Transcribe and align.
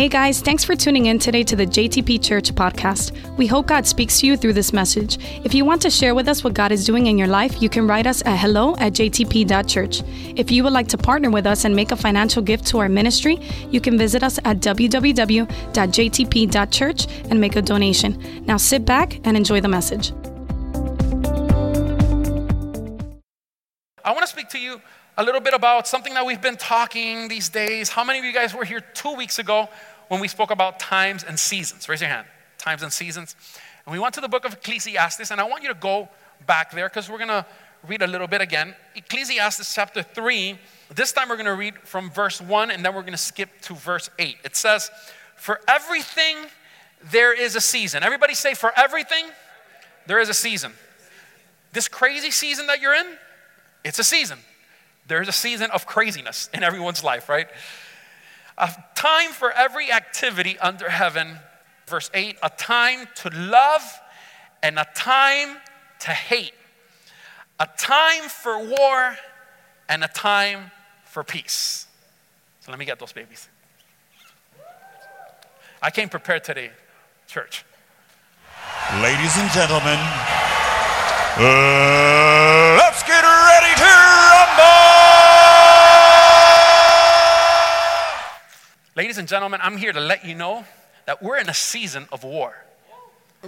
Hey 0.00 0.08
guys, 0.08 0.40
thanks 0.40 0.64
for 0.64 0.74
tuning 0.74 1.04
in 1.04 1.18
today 1.18 1.44
to 1.44 1.54
the 1.54 1.66
JTP 1.66 2.24
Church 2.24 2.54
podcast. 2.54 3.12
We 3.36 3.46
hope 3.46 3.66
God 3.66 3.86
speaks 3.86 4.18
to 4.20 4.26
you 4.26 4.34
through 4.34 4.54
this 4.54 4.72
message. 4.72 5.18
If 5.44 5.52
you 5.52 5.66
want 5.66 5.82
to 5.82 5.90
share 5.90 6.14
with 6.14 6.26
us 6.26 6.42
what 6.42 6.54
God 6.54 6.72
is 6.72 6.86
doing 6.86 7.08
in 7.08 7.18
your 7.18 7.28
life, 7.28 7.60
you 7.60 7.68
can 7.68 7.86
write 7.86 8.06
us 8.06 8.22
at 8.24 8.38
hello 8.38 8.76
at 8.78 8.94
jtp.church. 8.94 10.02
If 10.36 10.50
you 10.50 10.64
would 10.64 10.72
like 10.72 10.88
to 10.88 10.96
partner 10.96 11.28
with 11.28 11.46
us 11.46 11.66
and 11.66 11.76
make 11.76 11.92
a 11.92 11.96
financial 11.96 12.40
gift 12.40 12.66
to 12.68 12.78
our 12.78 12.88
ministry, 12.88 13.40
you 13.70 13.82
can 13.82 13.98
visit 13.98 14.22
us 14.22 14.38
at 14.46 14.60
www.jtp.church 14.60 15.06
and 17.30 17.38
make 17.38 17.56
a 17.56 17.60
donation. 17.60 18.44
Now 18.46 18.56
sit 18.56 18.86
back 18.86 19.20
and 19.24 19.36
enjoy 19.36 19.60
the 19.60 19.68
message. 19.68 20.12
I 24.02 24.12
want 24.12 24.22
to 24.22 24.28
speak 24.28 24.48
to 24.48 24.58
you 24.58 24.80
a 25.20 25.24
little 25.24 25.40
bit 25.40 25.52
about 25.52 25.86
something 25.86 26.14
that 26.14 26.24
we've 26.24 26.40
been 26.40 26.56
talking 26.56 27.28
these 27.28 27.50
days. 27.50 27.90
How 27.90 28.04
many 28.04 28.18
of 28.18 28.24
you 28.24 28.32
guys 28.32 28.54
were 28.54 28.64
here 28.64 28.80
two 28.80 29.14
weeks 29.14 29.38
ago 29.38 29.68
when 30.10 30.20
we 30.20 30.26
spoke 30.26 30.50
about 30.50 30.80
times 30.80 31.22
and 31.22 31.38
seasons? 31.38 31.88
Raise 31.88 32.00
your 32.00 32.10
hand. 32.10 32.26
Times 32.58 32.82
and 32.82 32.92
seasons. 32.92 33.36
And 33.86 33.92
we 33.92 34.00
went 34.00 34.12
to 34.14 34.20
the 34.20 34.28
book 34.28 34.44
of 34.44 34.54
Ecclesiastes, 34.54 35.30
and 35.30 35.40
I 35.40 35.44
want 35.44 35.62
you 35.62 35.68
to 35.68 35.74
go 35.74 36.08
back 36.48 36.72
there 36.72 36.88
because 36.88 37.08
we're 37.08 37.18
going 37.18 37.28
to 37.28 37.46
read 37.86 38.02
a 38.02 38.08
little 38.08 38.26
bit 38.26 38.40
again. 38.40 38.74
Ecclesiastes 38.96 39.72
chapter 39.72 40.02
3. 40.02 40.58
This 40.92 41.12
time 41.12 41.28
we're 41.28 41.36
going 41.36 41.46
to 41.46 41.54
read 41.54 41.78
from 41.84 42.10
verse 42.10 42.40
1 42.40 42.72
and 42.72 42.84
then 42.84 42.92
we're 42.92 43.02
going 43.02 43.12
to 43.12 43.18
skip 43.18 43.60
to 43.62 43.74
verse 43.76 44.10
8. 44.18 44.36
It 44.42 44.56
says, 44.56 44.90
For 45.36 45.60
everything 45.68 46.38
there 47.12 47.32
is 47.32 47.54
a 47.54 47.60
season. 47.60 48.02
Everybody 48.02 48.34
say, 48.34 48.54
For 48.54 48.72
everything 48.76 49.26
there 50.06 50.18
is 50.18 50.28
a 50.28 50.34
season. 50.34 50.72
This 51.72 51.86
crazy 51.86 52.32
season 52.32 52.66
that 52.66 52.80
you're 52.80 52.96
in, 52.96 53.06
it's 53.84 54.00
a 54.00 54.04
season. 54.04 54.40
There's 55.06 55.28
a 55.28 55.32
season 55.32 55.70
of 55.70 55.86
craziness 55.86 56.50
in 56.52 56.64
everyone's 56.64 57.04
life, 57.04 57.28
right? 57.28 57.46
A 58.60 58.70
time 58.94 59.30
for 59.30 59.50
every 59.50 59.90
activity 59.90 60.58
under 60.58 60.90
heaven. 60.90 61.38
Verse 61.86 62.10
8 62.12 62.36
a 62.42 62.50
time 62.50 63.08
to 63.16 63.30
love 63.30 63.82
and 64.62 64.78
a 64.78 64.86
time 64.94 65.56
to 66.00 66.10
hate, 66.10 66.52
a 67.58 67.66
time 67.78 68.28
for 68.28 68.58
war 68.58 69.16
and 69.88 70.04
a 70.04 70.08
time 70.08 70.70
for 71.04 71.24
peace. 71.24 71.86
So 72.60 72.70
let 72.70 72.78
me 72.78 72.84
get 72.84 72.98
those 72.98 73.12
babies. 73.12 73.48
I 75.82 75.90
came 75.90 76.10
prepared 76.10 76.44
today, 76.44 76.70
church. 77.26 77.64
Ladies 79.02 79.38
and 79.38 79.50
gentlemen, 79.50 79.98
uh, 81.38 82.76
let's 82.76 83.02
get 83.04 83.24
ready 83.24 83.74
to 83.80 84.09
Ladies 88.96 89.18
and 89.18 89.28
gentlemen, 89.28 89.60
I'm 89.62 89.76
here 89.76 89.92
to 89.92 90.00
let 90.00 90.24
you 90.24 90.34
know 90.34 90.64
that 91.06 91.22
we're 91.22 91.38
in 91.38 91.48
a 91.48 91.54
season 91.54 92.08
of 92.10 92.24
war. 92.24 92.56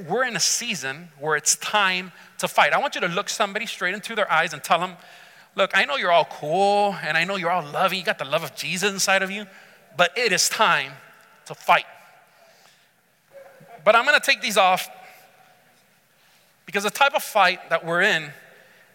We're 0.09 0.25
in 0.25 0.37
a 0.37 0.41
season 0.41 1.09
where 1.19 1.35
it's 1.35 1.57
time 1.57 2.12
to 2.39 2.47
fight. 2.47 2.73
I 2.73 2.79
want 2.79 2.95
you 2.95 3.01
to 3.01 3.09
look 3.09 3.29
somebody 3.29 3.67
straight 3.67 3.93
into 3.93 4.15
their 4.15 4.31
eyes 4.31 4.53
and 4.53 4.63
tell 4.63 4.79
them, 4.79 4.97
Look, 5.55 5.73
I 5.75 5.85
know 5.85 5.97
you're 5.97 6.13
all 6.13 6.25
cool 6.25 6.97
and 7.03 7.17
I 7.19 7.25
know 7.25 7.37
you're 7.37 7.51
all 7.51 7.65
loving, 7.65 7.98
you 7.98 8.05
got 8.05 8.19
the 8.19 8.25
love 8.25 8.43
of 8.43 8.55
Jesus 8.55 8.91
inside 8.91 9.23
of 9.23 9.31
you, 9.31 9.47
but 9.97 10.17
it 10.17 10.33
is 10.33 10.48
time 10.48 10.93
to 11.47 11.55
fight. 11.55 11.85
But 13.85 13.97
I'm 13.97 14.07
gonna 14.07 14.20
take 14.20 14.41
these 14.41 14.57
off 14.57 14.89
because 16.67 16.85
the 16.85 16.91
type 16.91 17.15
of 17.15 17.23
fight 17.23 17.69
that 17.69 17.85
we're 17.85 18.01
in 18.01 18.31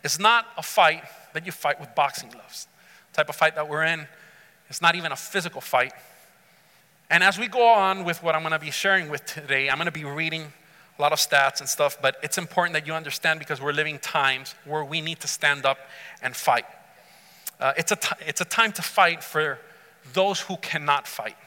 is 0.03 0.17
not 0.17 0.47
a 0.57 0.63
fight 0.63 1.03
that 1.33 1.45
you 1.45 1.51
fight 1.51 1.79
with 1.79 1.93
boxing 1.93 2.29
gloves. 2.29 2.67
The 3.11 3.17
type 3.17 3.29
of 3.29 3.35
fight 3.35 3.53
that 3.55 3.69
we're 3.69 3.83
in 3.83 4.07
is 4.69 4.81
not 4.81 4.95
even 4.95 5.11
a 5.11 5.17
physical 5.17 5.61
fight. 5.61 5.91
And 7.09 7.23
as 7.23 7.39
we 7.39 7.47
go 7.47 7.65
on 7.65 8.03
with 8.03 8.21
what 8.21 8.35
I'm 8.35 8.41
going 8.41 8.51
to 8.51 8.59
be 8.59 8.71
sharing 8.71 9.09
with 9.09 9.25
today, 9.25 9.69
I'm 9.69 9.77
going 9.77 9.85
to 9.85 9.91
be 9.91 10.03
reading 10.03 10.51
a 10.97 11.01
lot 11.01 11.13
of 11.13 11.19
stats 11.19 11.61
and 11.61 11.69
stuff, 11.69 11.97
but 12.01 12.17
it's 12.21 12.37
important 12.37 12.73
that 12.73 12.85
you 12.85 12.93
understand 12.93 13.39
because 13.39 13.61
we're 13.61 13.71
living 13.71 13.97
times 13.99 14.55
where 14.65 14.83
we 14.83 14.99
need 14.99 15.21
to 15.21 15.27
stand 15.27 15.65
up 15.65 15.77
and 16.21 16.35
fight. 16.35 16.65
Uh, 17.61 17.71
it's, 17.77 17.93
a 17.93 17.95
t- 17.95 18.25
it's 18.27 18.41
a 18.41 18.45
time 18.45 18.73
to 18.73 18.81
fight 18.81 19.23
for 19.23 19.57
those 20.11 20.41
who 20.41 20.57
cannot 20.57 21.07
fight, 21.07 21.37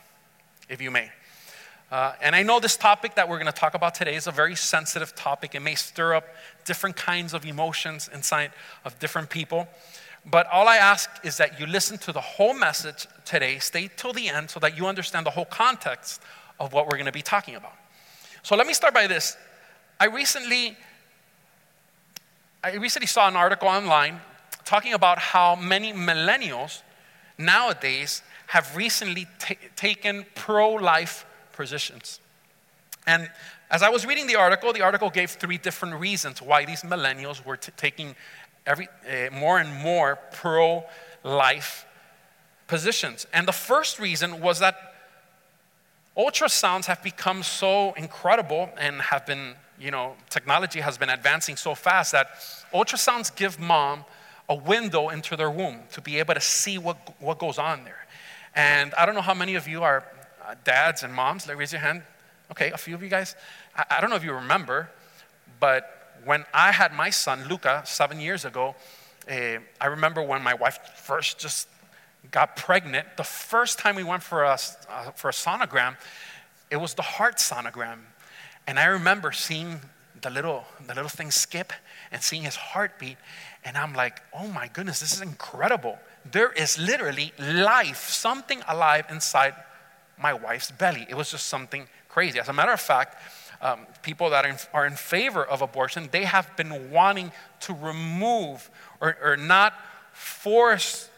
if 0.71 0.81
you 0.81 0.91
may. 0.91 1.11
Uh, 1.91 2.13
and 2.23 2.35
I 2.35 2.43
know 2.43 2.59
this 2.59 2.77
topic 2.79 3.17
that 3.17 3.29
we're 3.29 3.39
going 3.39 3.53
to 3.53 3.53
talk 3.53 3.75
about 3.75 3.95
today 3.95 4.15
is 4.15 4.27
a 4.27 4.33
very 4.33 4.55
sensitive 4.55 5.15
topic. 5.15 5.55
It 5.55 5.61
may 5.61 5.75
stir 5.75 6.15
up 6.15 6.25
different 6.65 6.97
kinds 6.97 7.35
of 7.35 7.45
emotions 7.45 8.09
inside 8.15 8.53
of 8.85 8.99
different 8.99 9.29
people. 9.29 9.69
But 10.27 10.47
all 10.49 10.69
I 10.69 10.77
ask 10.77 11.09
is 11.25 11.39
that 11.39 11.59
you 11.59 11.67
listen 11.67 11.99
to 11.99 12.13
the 12.13 12.21
whole 12.21 12.55
message 12.55 13.07
today, 13.25 13.59
stay 13.59 13.91
till 13.97 14.13
the 14.13 14.29
end 14.29 14.51
so 14.51 14.61
that 14.61 14.77
you 14.77 14.87
understand 14.87 15.27
the 15.27 15.31
whole 15.31 15.47
context 15.47 16.21
of 16.59 16.73
what 16.73 16.87
we're 16.87 16.97
going 16.97 17.07
to 17.07 17.13
be 17.13 17.23
talking 17.23 17.55
about. 17.55 17.73
So 18.43 18.57
let 18.57 18.67
me 18.67 18.75
start 18.75 18.95
by 18.95 19.07
this. 19.07 19.37
I 19.99 20.07
recently 20.07 20.77
I 22.63 22.75
recently 22.75 23.07
saw 23.07 23.27
an 23.27 23.37
article 23.37 23.69
online 23.69 24.21
talking 24.67 24.93
about 24.93 25.19
how 25.19 25.57
many 25.57 25.95
millennials 25.95 26.83
nowadays 27.39 28.23
have 28.49 28.77
recently 28.77 29.27
ta- 29.39 29.55
taken 29.77 30.27
pro-life 30.35 31.25
positions. 31.53 32.21
And 33.07 33.31
as 33.71 33.83
I 33.83 33.89
was 33.89 34.05
reading 34.05 34.27
the 34.27 34.37
article, 34.37 34.75
the 34.75 34.83
article 34.83 35.09
gave 35.09 35.31
three 35.31 35.57
different 35.57 35.95
reasons 35.95 36.43
why 36.43 36.67
these 36.67 36.83
millennials 36.83 37.45
were 37.45 37.57
t- 37.57 37.73
taking 37.79 38.15
every, 38.71 38.89
uh, 39.09 39.35
more 39.35 39.59
and 39.59 39.75
more 39.75 40.19
pro 40.33 40.85
life 41.25 41.87
positions. 42.69 43.27
And 43.35 43.49
the 43.49 43.53
first 43.53 43.99
reason 43.99 44.41
was 44.41 44.61
that 44.61 44.77
ultrasounds 46.17 46.87
have 46.87 47.03
become 47.03 47.43
so 47.43 47.93
incredible 47.95 48.71
and 48.79 49.01
have 49.03 49.27
been, 49.27 49.55
you 49.81 49.91
know, 49.91 50.15
technology 50.29 50.81
has 50.81 50.97
been 50.97 51.11
advancing 51.11 51.57
so 51.57 51.75
fast 51.75 52.13
that 52.13 52.29
ultrasounds 52.73 53.35
give 53.35 53.59
mom 53.59 54.05
a 54.49 54.55
window 54.55 55.09
into 55.09 55.37
their 55.37 55.51
womb 55.51 55.81
to 55.93 56.01
be 56.01 56.19
able 56.19 56.35
to 56.35 56.41
see 56.41 56.79
what, 56.79 56.97
what 57.21 57.39
goes 57.39 57.59
on 57.59 57.85
there. 57.85 58.07
And 58.55 58.95
I 58.95 59.05
don't 59.05 59.15
know 59.15 59.21
how 59.21 59.35
many 59.35 59.57
of 59.57 59.67
you 59.67 59.83
are 59.83 60.05
uh, 60.47 60.55
dads 60.65 61.03
and 61.03 61.13
moms. 61.13 61.47
Let 61.47 61.57
raise 61.57 61.73
your 61.73 61.81
hand. 61.81 62.03
Okay, 62.51 62.71
a 62.71 62.79
few 62.79 62.95
of 62.95 63.03
you 63.03 63.09
guys. 63.09 63.37
I, 63.77 63.85
I 63.91 64.01
don't 64.01 64.11
know 64.11 64.17
if 64.17 64.25
you 64.25 64.33
remember, 64.33 64.91
but 65.61 66.00
when 66.25 66.45
I 66.53 66.73
had 66.73 66.93
my 66.93 67.11
son, 67.11 67.49
Luca, 67.49 67.83
seven 67.85 68.21
years 68.21 68.45
ago, 68.45 68.75
uh, 69.31 69.59
I 69.81 69.87
remember 69.87 70.23
when 70.23 70.43
my 70.43 70.55
wife 70.55 70.79
first 70.97 71.39
just 71.39 71.69
got 72.31 72.57
pregnant, 72.57 73.17
the 73.17 73.25
first 73.25 73.79
time 73.79 73.97
we 73.97 74.05
went 74.05 74.23
for 74.23 74.45
a, 74.45 74.59
uh, 74.89 75.11
for 75.15 75.29
a 75.29 75.33
sonogram, 75.33 75.97
it 76.71 76.77
was 76.77 76.95
the 76.95 77.03
heart 77.03 77.37
sonogram. 77.37 77.99
And 78.67 78.79
I 78.79 78.87
remember 78.87 79.33
seeing 79.33 79.81
the 80.21 80.31
little, 80.31 80.65
the 80.87 80.95
little 80.95 81.09
thing 81.09 81.31
skip 81.31 81.73
and 82.13 82.23
seeing 82.23 82.43
his 82.43 82.57
heartbeat. 82.57 83.17
And 83.65 83.77
I'm 83.77 83.95
like, 83.95 84.23
oh 84.33 84.47
my 84.49 84.69
goodness, 84.69 85.01
this 85.01 85.13
is 85.13 85.21
incredible. 85.21 85.99
There 86.31 86.53
is 86.53 86.79
literally 86.79 87.33
life, 87.39 88.09
something 88.09 88.63
alive 88.69 89.07
inside 89.11 89.55
my 90.19 90.35
wife's 90.35 90.71
belly. 90.71 91.07
It 91.09 91.17
was 91.17 91.31
just 91.31 91.47
something 91.47 91.89
crazy. 92.09 92.39
As 92.39 92.49
a 92.49 92.53
matter 92.53 92.73
of 92.73 92.81
fact, 92.81 93.17
um, 93.63 93.87
people 94.03 94.31
that 94.31 94.45
are 94.45 94.49
in, 94.49 94.57
are 94.73 94.87
in, 94.87 94.95
favor 94.95 95.45
of 95.45 95.63
abortion, 95.63 96.09
they 96.13 96.25
have 96.25 96.57
been 96.57 96.91
wanting 96.91 97.31
to 97.61 97.75
remove 97.75 98.71
or, 99.01 99.17
or 99.23 99.37
not 99.37 99.75
force 100.13 101.09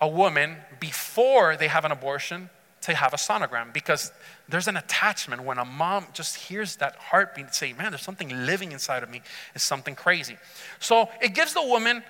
a 0.00 0.08
woman 0.08 0.56
before 0.78 1.56
they 1.56 1.68
have 1.68 1.84
an 1.84 1.92
abortion 1.92 2.48
to 2.82 2.94
have 2.94 3.12
a 3.12 3.16
sonogram 3.16 3.72
because 3.72 4.12
there's 4.48 4.68
an 4.68 4.76
attachment 4.76 5.42
when 5.44 5.58
a 5.58 5.64
mom 5.64 6.06
just 6.14 6.36
hears 6.36 6.76
that 6.76 6.96
heartbeat 6.96 7.54
say 7.54 7.72
man 7.74 7.90
there's 7.90 8.02
something 8.02 8.30
living 8.46 8.72
inside 8.72 9.02
of 9.02 9.10
me. 9.10 9.20
It's 9.54 9.64
something 9.64 9.94
crazy. 9.94 10.38
So 10.78 11.08
it 11.20 11.34
gives 11.34 11.52
the 11.52 11.62
woman 11.62 12.02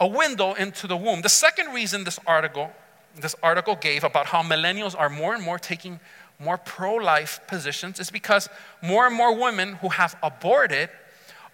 a 0.00 0.06
window 0.06 0.54
into 0.54 0.86
the 0.86 0.96
womb. 0.96 1.22
The 1.22 1.28
second 1.28 1.72
reason 1.72 2.04
this 2.04 2.20
article 2.26 2.70
this 3.16 3.36
article 3.42 3.76
gave 3.76 4.04
about 4.04 4.26
how 4.26 4.42
millennials 4.42 4.98
are 4.98 5.08
more 5.08 5.34
and 5.34 5.42
more 5.42 5.58
taking 5.58 6.00
more 6.38 6.58
pro-life 6.58 7.40
positions 7.46 8.00
is 8.00 8.10
because 8.10 8.48
more 8.82 9.06
and 9.06 9.14
more 9.14 9.34
women 9.38 9.74
who 9.74 9.88
have 9.88 10.16
aborted 10.22 10.90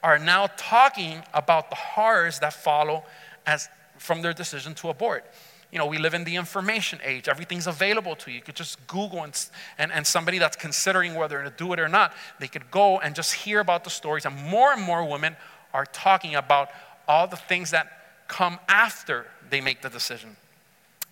are 0.03 0.19
now 0.19 0.49
talking 0.56 1.23
about 1.35 1.71
the 1.71 1.77
horrors 1.77 2.38
that 2.38 2.53
follow 2.53 3.05
as 3.47 3.69
from 3.99 4.23
their 4.23 4.32
decision 4.32 4.75
to 4.75 4.88
abort 4.88 5.25
you 5.73 5.79
know, 5.79 5.87
we 5.87 5.99
live 5.99 6.15
in 6.15 6.25
the 6.25 6.37
information 6.37 6.99
age. 7.05 7.29
Everything's 7.29 7.67
available 7.67 8.17
to 8.17 8.31
you. 8.31 8.37
You 8.37 8.43
could 8.43 8.56
just 8.56 8.85
Google 8.87 9.23
and, 9.23 9.49
and, 9.79 9.93
and 9.93 10.06
somebody 10.06 10.38
that's 10.38 10.56
considering 10.56 11.15
whether 11.15 11.43
to 11.43 11.50
do 11.50 11.73
it 11.73 11.79
or 11.79 11.88
not, 11.88 12.12
they 12.41 12.49
could 12.49 12.71
go 12.71 12.99
and 12.99 13.15
just 13.15 13.33
hear 13.33 13.61
about 13.61 13.85
the 13.85 13.91
stories. 13.91 14.26
And 14.26 14.37
more 14.37 14.73
and 14.73 14.83
more 14.83 15.05
women 15.05 15.37
are 15.73 15.87
talking 15.87 16.35
about 16.35 16.71
all 17.06 17.26
the 17.26 17.37
things 17.37 17.71
that 17.71 17.87
come 18.26 18.59
after 18.69 19.26
they 19.49 19.61
make 19.61 19.83
the 19.83 19.88
decision. 19.88 20.37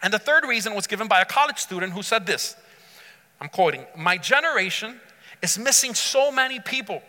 And 0.03 0.13
the 0.13 0.19
third 0.19 0.45
reason 0.45 0.75
was 0.75 0.87
given 0.87 1.09
by 1.09 1.21
a 1.21 1.25
college 1.25 1.59
student 1.59 1.93
who 1.93 2.03
said 2.03 2.27
this 2.27 2.57
I'm 3.41 3.49
quoting, 3.49 3.85
My 3.97 4.17
generation 4.17 5.01
is 5.43 5.59
missing 5.59 5.95
so 5.95 6.31
many 6.31 6.61
people. 6.61 7.03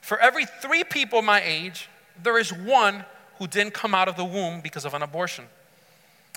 For 0.00 0.18
every 0.18 0.46
three 0.46 0.84
people 0.84 1.22
my 1.22 1.42
age, 1.42 1.88
there 2.22 2.38
is 2.38 2.52
one 2.52 3.04
who 3.38 3.46
didn't 3.46 3.74
come 3.74 3.94
out 3.94 4.08
of 4.08 4.16
the 4.16 4.24
womb 4.24 4.60
because 4.60 4.84
of 4.84 4.94
an 4.94 5.02
abortion. 5.02 5.44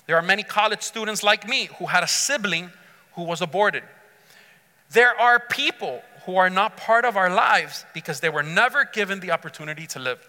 There 0.06 0.16
are 0.16 0.22
many 0.22 0.42
college 0.42 0.82
students 0.82 1.22
like 1.22 1.48
me 1.48 1.68
who 1.78 1.86
had 1.86 2.02
a 2.02 2.08
sibling 2.08 2.70
who 3.14 3.22
was 3.22 3.40
aborted. 3.40 3.82
There 4.90 5.18
are 5.18 5.38
people 5.38 6.02
who 6.26 6.36
are 6.36 6.50
not 6.50 6.76
part 6.76 7.04
of 7.04 7.16
our 7.16 7.32
lives 7.32 7.84
because 7.94 8.20
they 8.20 8.28
were 8.28 8.42
never 8.42 8.84
given 8.84 9.20
the 9.20 9.30
opportunity 9.30 9.86
to 9.88 9.98
live. 9.98 10.28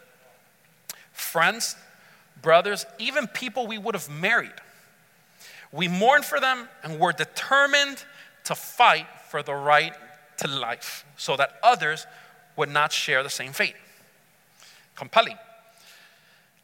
Friends, 1.12 1.76
brothers, 2.42 2.86
even 3.00 3.28
people 3.28 3.68
we 3.68 3.78
would 3.78 3.96
have 3.96 4.10
married. 4.10 4.54
We 5.72 5.88
mourn 5.88 6.22
for 6.22 6.40
them 6.40 6.70
and 6.84 7.00
we're 7.00 7.12
determined 7.12 8.04
to 8.46 8.56
fight 8.56 9.08
for 9.30 9.44
the 9.44 9.54
right 9.54 9.94
to 10.38 10.48
life 10.48 11.06
so 11.18 11.38
that 11.38 11.60
others 11.64 12.06
would 12.56 12.70
not 12.70 12.92
share 12.92 13.24
the 13.24 13.30
same 13.30 13.54
fate. 13.54 13.76
Compelling. 14.96 15.38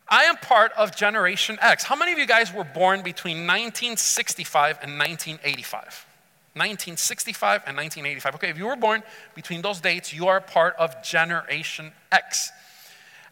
I 0.09 0.23
am 0.23 0.37
part 0.37 0.71
of 0.77 0.95
Generation 0.95 1.57
X. 1.61 1.83
How 1.83 1.95
many 1.95 2.13
of 2.13 2.17
you 2.17 2.25
guys 2.25 2.53
were 2.53 2.63
born 2.63 3.01
between 3.01 3.45
1965 3.45 4.79
and 4.81 4.97
1985? 4.97 6.05
1965 6.53 7.63
and 7.67 7.77
1985. 7.77 8.35
Okay, 8.35 8.49
if 8.49 8.57
you 8.57 8.65
were 8.65 8.75
born 8.75 9.03
between 9.35 9.61
those 9.61 9.81
dates, 9.81 10.13
you 10.13 10.27
are 10.27 10.41
part 10.41 10.75
of 10.77 11.03
Generation 11.03 11.91
X. 12.11 12.51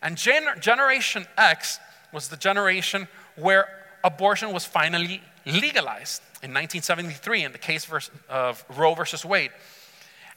And 0.01 0.17
Gen- 0.17 0.59
Generation 0.59 1.25
X 1.37 1.79
was 2.11 2.27
the 2.27 2.37
generation 2.37 3.07
where 3.35 3.67
abortion 4.03 4.53
was 4.53 4.65
finally 4.65 5.21
legalized 5.45 6.21
in 6.45 6.51
1973 6.51 7.43
in 7.43 7.51
the 7.51 7.57
case 7.57 7.87
of 8.29 8.65
Roe 8.77 8.93
versus 8.93 9.25
Wade. 9.25 9.51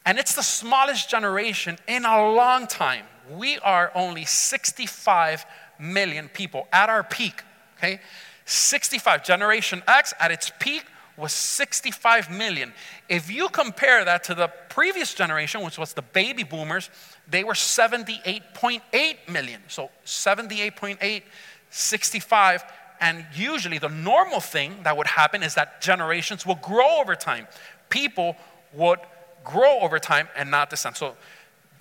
And 0.05 0.17
it's 0.17 0.33
the 0.35 0.43
smallest 0.43 1.09
generation 1.09 1.77
in 1.87 2.03
a 2.03 2.31
long 2.31 2.67
time. 2.67 3.05
We 3.29 3.59
are 3.59 3.91
only 3.93 4.25
65 4.25 5.45
million 5.79 6.29
people 6.29 6.67
at 6.73 6.89
our 6.89 7.03
peak, 7.03 7.43
okay? 7.77 8.01
65. 8.45 9.23
Generation 9.23 9.83
X 9.87 10.13
at 10.19 10.31
its 10.31 10.51
peak 10.59 10.83
was 11.15 11.31
65 11.31 12.31
million. 12.31 12.73
If 13.07 13.29
you 13.29 13.49
compare 13.49 14.03
that 14.03 14.23
to 14.25 14.33
the 14.33 14.47
previous 14.69 15.13
generation, 15.13 15.61
which 15.61 15.77
was 15.77 15.93
the 15.93 16.01
baby 16.01 16.43
boomers, 16.43 16.89
they 17.27 17.43
were 17.43 17.53
78.8 17.53 18.81
million. 19.29 19.61
So 19.67 19.91
78.8, 20.05 21.23
65. 21.69 22.63
And 23.01 23.25
usually 23.33 23.77
the 23.77 23.89
normal 23.89 24.39
thing 24.39 24.83
that 24.83 24.95
would 24.97 25.07
happen 25.07 25.43
is 25.43 25.55
that 25.55 25.81
generations 25.81 26.45
will 26.45 26.55
grow 26.55 26.99
over 26.99 27.15
time. 27.15 27.47
People 27.89 28.35
would 28.73 28.99
grow 29.43 29.79
over 29.79 29.99
time 29.99 30.27
and 30.35 30.51
not 30.51 30.69
descend. 30.69 30.97
So 30.97 31.15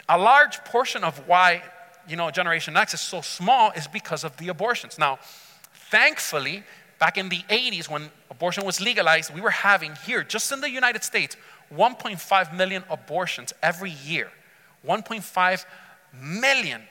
a 0.09 0.17
large 0.19 0.59
portion 0.65 1.05
of 1.05 1.27
why 1.27 1.63
you 2.09 2.17
know 2.17 2.31
Generation 2.31 2.77
X 2.77 2.95
is 2.95 3.01
so 3.01 3.21
small 3.21 3.73
is 3.73 3.87
because 3.87 4.25
of 4.25 4.37
the 4.37 4.49
abortions. 4.49 4.99
Now, 4.99 5.19
thankfully, 5.91 6.65
Back 6.99 7.17
in 7.17 7.29
the 7.29 7.43
80s, 7.49 7.89
when 7.89 8.11
abortion 8.31 8.65
was 8.65 8.81
legalized, 8.81 9.33
we 9.33 9.41
were 9.41 9.51
having 9.51 9.95
here, 10.05 10.25
just 10.25 10.51
in 10.51 10.61
the 10.61 10.71
United 10.71 11.05
States, 11.05 11.37
1.5 11.75 12.57
million 12.57 12.83
abortions 12.91 13.53
every 13.63 13.91
year. 13.91 14.31
1.5 14.87 15.65
million 16.13 16.83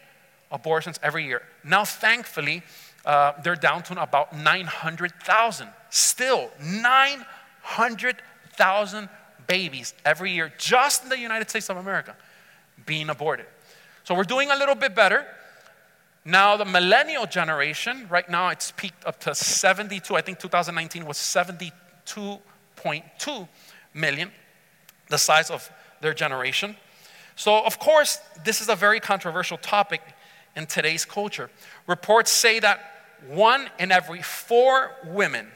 abortions 0.50 0.97
every 1.03 1.25
year. 1.25 1.41
Now, 1.63 1.83
thankfully, 1.83 2.63
uh, 3.07 3.33
they're 3.42 3.56
down 3.56 3.81
to 3.81 4.00
about 4.01 4.36
900,000. 4.36 5.69
Still, 5.89 6.51
900,000 6.62 9.09
babies 9.48 9.94
every 10.04 10.33
year, 10.33 10.51
just 10.57 11.04
in 11.04 11.09
the 11.09 11.18
United 11.18 11.50
States 11.50 11.69
of 11.69 11.77
America, 11.77 12.13
being 12.86 13.09
aborted. 13.09 13.45
So 14.04 14.13
we're 14.13 14.25
doing 14.25 14.51
a 14.51 14.57
little 14.57 14.75
bit 14.75 14.94
better. 14.94 15.25
Now, 16.25 16.57
the 16.57 16.65
millennial 16.65 17.25
generation, 17.25 18.07
right 18.09 18.30
now 18.30 18.50
it's 18.50 18.71
peaked 18.71 19.06
up 19.06 19.21
to 19.21 19.33
72. 19.33 20.13
I 20.13 20.19
think 20.19 20.39
2019 20.39 21.06
was 21.06 21.15
72.2 21.18 23.48
million, 23.94 24.31
the 25.07 25.18
size 25.18 25.50
of 25.50 25.71
their 26.01 26.13
generation. 26.13 26.75
So, 27.38 27.63
of 27.63 27.80
course, 27.80 28.19
this 28.44 28.60
is 28.60 28.68
a 28.68 28.75
very 28.75 29.00
controversial 29.00 29.57
topic 29.57 30.01
in 30.57 30.65
today's 30.65 31.06
culture. 31.06 31.50
Reports 31.88 32.31
say 32.31 32.60
that 32.60 32.97
one 33.28 33.69
in 33.80 33.92
every 33.92 34.22
four 34.22 34.92
women 35.06 35.48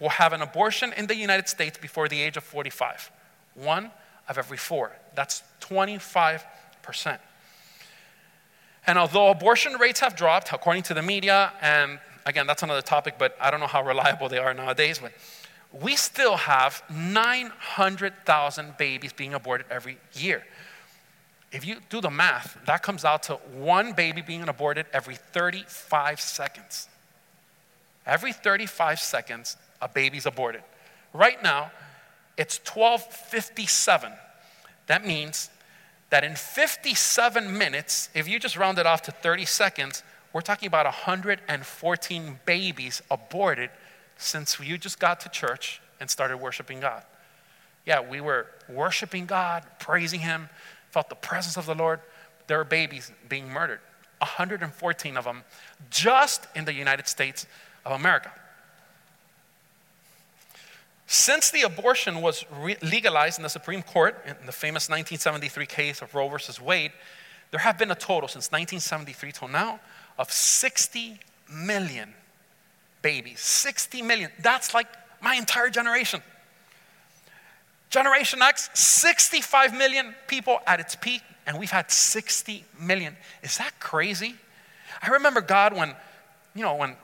will 0.00 0.08
have 0.08 0.32
an 0.32 0.42
abortion 0.42 0.92
in 0.96 1.06
the 1.06 1.16
United 1.16 1.48
States 1.48 1.78
before 1.78 2.08
the 2.08 2.20
age 2.20 2.36
of 2.36 2.44
45. 2.44 3.10
One 3.54 3.90
of 4.28 4.38
every 4.38 4.56
four. 4.56 4.92
That's 5.14 5.42
25%. 5.60 7.18
And 8.86 8.98
although 8.98 9.28
abortion 9.28 9.74
rates 9.74 10.00
have 10.00 10.16
dropped, 10.16 10.52
according 10.52 10.84
to 10.84 10.94
the 10.94 11.02
media, 11.02 11.52
and 11.60 11.98
again, 12.24 12.46
that's 12.46 12.62
another 12.62 12.82
topic, 12.82 13.16
but 13.18 13.36
I 13.40 13.50
don't 13.50 13.60
know 13.60 13.66
how 13.66 13.84
reliable 13.84 14.28
they 14.28 14.38
are 14.38 14.54
nowadays, 14.54 14.98
but 14.98 15.12
we 15.72 15.96
still 15.96 16.36
have 16.36 16.82
900,000 16.90 18.76
babies 18.78 19.12
being 19.12 19.34
aborted 19.34 19.66
every 19.70 19.98
year. 20.14 20.44
If 21.52 21.66
you 21.66 21.76
do 21.88 22.00
the 22.00 22.10
math, 22.10 22.56
that 22.66 22.82
comes 22.82 23.04
out 23.04 23.24
to 23.24 23.34
one 23.34 23.92
baby 23.92 24.22
being 24.22 24.48
aborted 24.48 24.86
every 24.92 25.16
35 25.16 26.20
seconds. 26.20 26.88
Every 28.06 28.32
35 28.32 29.00
seconds, 29.00 29.56
a 29.80 29.88
baby's 29.88 30.26
aborted. 30.26 30.62
Right 31.12 31.42
now, 31.42 31.70
it's 32.36 32.58
1257. 32.58 34.12
That 34.86 35.06
means 35.06 35.50
that 36.10 36.24
in 36.24 36.34
57 36.34 37.56
minutes, 37.56 38.08
if 38.14 38.28
you 38.28 38.38
just 38.38 38.56
round 38.56 38.78
it 38.78 38.86
off 38.86 39.02
to 39.02 39.12
30 39.12 39.44
seconds, 39.44 40.02
we're 40.32 40.40
talking 40.40 40.66
about 40.66 40.86
114 40.86 42.40
babies 42.44 43.02
aborted 43.10 43.70
since 44.16 44.58
you 44.60 44.78
just 44.78 44.98
got 44.98 45.20
to 45.20 45.28
church 45.28 45.80
and 46.00 46.08
started 46.08 46.38
worshiping 46.38 46.80
God. 46.80 47.02
Yeah, 47.86 48.00
we 48.00 48.20
were 48.20 48.46
worshiping 48.68 49.26
God, 49.26 49.64
praising 49.78 50.20
Him, 50.20 50.48
felt 50.90 51.08
the 51.08 51.14
presence 51.14 51.56
of 51.56 51.66
the 51.66 51.74
Lord. 51.74 52.00
There 52.46 52.60
are 52.60 52.64
babies 52.64 53.12
being 53.28 53.48
murdered, 53.48 53.80
114 54.18 55.16
of 55.16 55.24
them 55.24 55.42
just 55.90 56.46
in 56.54 56.64
the 56.64 56.74
United 56.74 57.08
States 57.08 57.46
of 57.84 57.92
America. 57.92 58.32
Since 61.06 61.50
the 61.50 61.62
abortion 61.62 62.22
was 62.22 62.44
re- 62.60 62.76
legalized 62.82 63.38
in 63.38 63.42
the 63.42 63.48
Supreme 63.48 63.82
Court 63.82 64.16
in 64.26 64.46
the 64.46 64.52
famous 64.52 64.88
1973 64.88 65.66
case 65.66 66.02
of 66.02 66.14
Roe 66.14 66.28
versus 66.28 66.60
Wade, 66.60 66.92
there 67.50 67.60
have 67.60 67.76
been 67.76 67.90
a 67.90 67.96
total 67.96 68.28
since 68.28 68.52
1973 68.52 69.32
till 69.32 69.48
now 69.48 69.80
of 70.18 70.30
60 70.30 71.18
million 71.52 72.14
babies. 73.02 73.40
60 73.40 74.02
million. 74.02 74.30
That's 74.40 74.72
like 74.72 74.86
my 75.20 75.34
entire 75.34 75.68
generation. 75.68 76.22
Generation 77.90 78.40
X, 78.40 78.70
65 78.74 79.76
million 79.76 80.14
people 80.28 80.60
at 80.66 80.78
its 80.78 80.94
peak, 80.94 81.22
and 81.44 81.58
we've 81.58 81.72
had 81.72 81.90
60 81.90 82.64
million. 82.78 83.16
Is 83.42 83.58
that 83.58 83.72
crazy? 83.80 84.36
I 85.02 85.08
remember 85.08 85.40
God 85.40 85.76
when, 85.76 85.94
you 86.54 86.62
know, 86.62 86.76
when, 86.76 86.94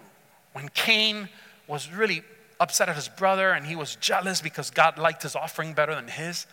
when 0.57 0.71
Cain 0.71 1.29
was 1.67 1.93
really 1.93 2.23
upset 2.59 2.89
at 2.89 2.97
his 2.97 3.09
brother 3.09 3.51
and 3.51 3.67
he 3.67 3.77
was 3.77 3.97
jealous 3.97 4.41
because 4.41 4.71
God 4.71 4.99
liked 4.99 5.23
his 5.23 5.37
offering 5.37 5.75
better 5.75 5.95
than 5.95 6.09
his. 6.09 6.47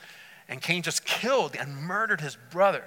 And 0.50 0.62
Cain 0.62 0.82
just 0.82 1.06
killed 1.06 1.56
and 1.58 1.78
murdered 1.78 2.20
his 2.20 2.38
brother. 2.52 2.84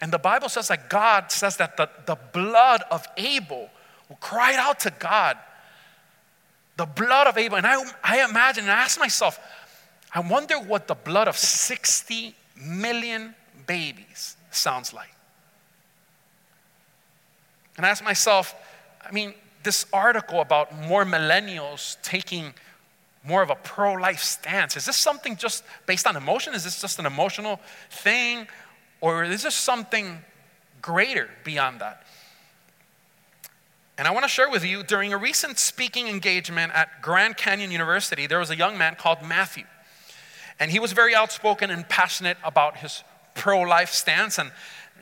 And 0.00 0.12
the 0.12 0.20
Bible 0.20 0.48
says 0.48 0.68
that 0.68 0.88
God 0.88 1.32
says 1.32 1.56
that 1.56 1.76
the, 1.76 1.90
the 2.06 2.16
blood 2.32 2.82
of 2.92 3.04
Abel 3.16 3.70
cried 4.20 4.54
out 4.54 4.78
to 4.80 4.92
God. 5.00 5.36
The 6.76 6.86
blood 6.86 7.26
of 7.26 7.36
Abel. 7.36 7.58
And 7.58 7.66
I, 7.66 7.82
I 8.04 8.24
imagine 8.24 8.62
and 8.62 8.70
I 8.70 8.82
ask 8.82 9.00
myself, 9.00 9.40
I 10.14 10.20
wonder 10.20 10.60
what 10.60 10.86
the 10.86 10.94
blood 10.94 11.26
of 11.26 11.36
60 11.36 12.36
million 12.56 13.34
babies 13.66 14.36
sounds 14.52 14.94
like. 14.94 15.12
And 17.76 17.84
I 17.84 17.88
ask 17.88 18.04
myself, 18.04 18.54
I 19.04 19.10
mean, 19.10 19.34
this 19.64 19.86
article 19.92 20.40
about 20.40 20.76
more 20.78 21.04
millennials 21.04 21.96
taking 22.02 22.54
more 23.24 23.42
of 23.42 23.50
a 23.50 23.54
pro 23.56 23.94
life 23.94 24.20
stance. 24.20 24.76
Is 24.76 24.84
this 24.84 24.96
something 24.96 25.36
just 25.36 25.64
based 25.86 26.06
on 26.06 26.16
emotion? 26.16 26.54
Is 26.54 26.64
this 26.64 26.80
just 26.80 26.98
an 26.98 27.06
emotional 27.06 27.58
thing? 27.90 28.46
Or 29.00 29.24
is 29.24 29.42
this 29.42 29.54
something 29.54 30.20
greater 30.82 31.28
beyond 31.42 31.80
that? 31.80 32.04
And 33.96 34.08
I 34.08 34.10
want 34.10 34.24
to 34.24 34.28
share 34.28 34.50
with 34.50 34.64
you 34.64 34.82
during 34.82 35.12
a 35.12 35.16
recent 35.16 35.58
speaking 35.58 36.08
engagement 36.08 36.72
at 36.74 37.00
Grand 37.00 37.36
Canyon 37.36 37.70
University, 37.70 38.26
there 38.26 38.40
was 38.40 38.50
a 38.50 38.56
young 38.56 38.76
man 38.76 38.96
called 38.96 39.22
Matthew. 39.22 39.64
And 40.58 40.70
he 40.70 40.78
was 40.78 40.92
very 40.92 41.14
outspoken 41.14 41.70
and 41.70 41.88
passionate 41.88 42.36
about 42.44 42.78
his 42.78 43.04
pro 43.34 43.60
life 43.60 43.90
stance. 43.90 44.38
And 44.38 44.50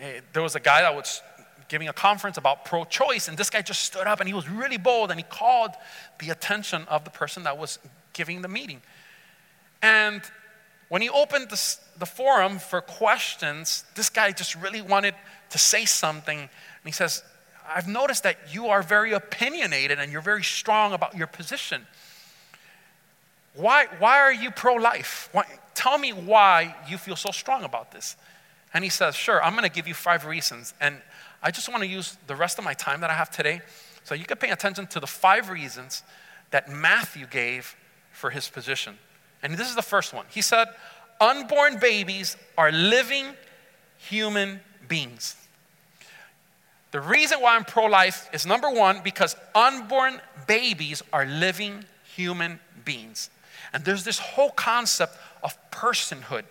eh, 0.00 0.20
there 0.32 0.42
was 0.42 0.54
a 0.54 0.60
guy 0.60 0.82
that 0.82 0.94
was 0.94 1.22
giving 1.72 1.88
a 1.88 1.92
conference 1.94 2.36
about 2.36 2.66
pro 2.66 2.84
choice, 2.84 3.28
and 3.28 3.38
this 3.38 3.48
guy 3.48 3.62
just 3.62 3.80
stood 3.80 4.06
up 4.06 4.20
and 4.20 4.28
he 4.28 4.34
was 4.34 4.46
really 4.46 4.76
bold 4.76 5.10
and 5.10 5.18
he 5.18 5.24
called 5.24 5.70
the 6.18 6.28
attention 6.28 6.84
of 6.86 7.02
the 7.04 7.10
person 7.10 7.44
that 7.44 7.56
was 7.56 7.78
giving 8.12 8.42
the 8.42 8.48
meeting. 8.48 8.82
And 9.80 10.20
when 10.90 11.00
he 11.00 11.08
opened 11.08 11.48
the, 11.48 11.76
the 11.98 12.04
forum 12.04 12.58
for 12.58 12.82
questions, 12.82 13.84
this 13.94 14.10
guy 14.10 14.32
just 14.32 14.54
really 14.54 14.82
wanted 14.82 15.14
to 15.48 15.58
say 15.58 15.86
something. 15.86 16.40
And 16.40 16.50
he 16.84 16.92
says, 16.92 17.22
I've 17.66 17.88
noticed 17.88 18.24
that 18.24 18.36
you 18.50 18.66
are 18.66 18.82
very 18.82 19.12
opinionated 19.12 19.98
and 19.98 20.12
you're 20.12 20.20
very 20.20 20.44
strong 20.44 20.92
about 20.92 21.16
your 21.16 21.26
position. 21.26 21.86
Why, 23.54 23.86
why 23.98 24.18
are 24.18 24.32
you 24.32 24.50
pro 24.50 24.74
life? 24.74 25.34
tell 25.72 25.96
me 25.96 26.10
why 26.12 26.76
you 26.86 26.98
feel 26.98 27.16
so 27.16 27.30
strong 27.30 27.64
about 27.64 27.92
this. 27.92 28.14
And 28.74 28.84
he 28.84 28.90
says, 28.90 29.14
Sure, 29.14 29.42
I'm 29.42 29.52
going 29.54 29.64
to 29.64 29.74
give 29.74 29.88
you 29.88 29.94
five 29.94 30.26
reasons. 30.26 30.74
And 30.78 31.00
I 31.42 31.50
just 31.50 31.68
want 31.68 31.82
to 31.82 31.88
use 31.88 32.16
the 32.26 32.36
rest 32.36 32.58
of 32.58 32.64
my 32.64 32.74
time 32.74 33.00
that 33.00 33.10
I 33.10 33.14
have 33.14 33.30
today 33.30 33.60
so 34.04 34.14
you 34.14 34.24
can 34.24 34.36
pay 34.36 34.50
attention 34.50 34.86
to 34.88 35.00
the 35.00 35.06
five 35.06 35.50
reasons 35.50 36.02
that 36.50 36.68
Matthew 36.68 37.26
gave 37.26 37.76
for 38.12 38.30
his 38.30 38.48
position. 38.48 38.98
And 39.42 39.54
this 39.54 39.68
is 39.68 39.74
the 39.74 39.82
first 39.82 40.12
one. 40.12 40.26
He 40.30 40.42
said, 40.42 40.68
Unborn 41.20 41.78
babies 41.78 42.36
are 42.56 42.72
living 42.72 43.26
human 43.98 44.60
beings. 44.88 45.36
The 46.90 47.00
reason 47.00 47.40
why 47.40 47.56
I'm 47.56 47.64
pro 47.64 47.86
life 47.86 48.28
is 48.32 48.44
number 48.44 48.70
one, 48.70 49.00
because 49.02 49.34
unborn 49.54 50.20
babies 50.46 51.02
are 51.12 51.24
living 51.24 51.84
human 52.14 52.60
beings. 52.84 53.30
And 53.72 53.84
there's 53.84 54.04
this 54.04 54.18
whole 54.18 54.50
concept 54.50 55.16
of 55.42 55.56
personhood. 55.70 56.44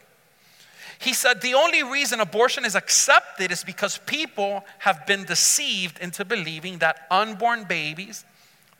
He 1.01 1.13
said 1.13 1.41
the 1.41 1.55
only 1.55 1.81
reason 1.81 2.19
abortion 2.19 2.63
is 2.63 2.75
accepted 2.75 3.51
is 3.51 3.63
because 3.63 3.97
people 4.05 4.63
have 4.77 5.07
been 5.07 5.23
deceived 5.23 5.97
into 5.97 6.23
believing 6.23 6.77
that 6.77 7.07
unborn 7.09 7.63
babies 7.63 8.23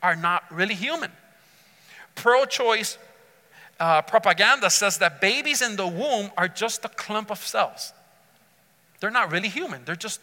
are 0.04 0.14
not 0.14 0.44
really 0.48 0.76
human. 0.76 1.10
Pro 2.14 2.44
choice 2.44 2.96
uh, 3.80 4.02
propaganda 4.02 4.70
says 4.70 4.98
that 4.98 5.20
babies 5.20 5.62
in 5.62 5.74
the 5.74 5.86
womb 5.88 6.30
are 6.36 6.46
just 6.46 6.84
a 6.84 6.88
clump 6.88 7.32
of 7.32 7.38
cells. 7.38 7.92
They're 9.00 9.10
not 9.10 9.32
really 9.32 9.48
human, 9.48 9.84
they're 9.84 9.96
just, 9.96 10.20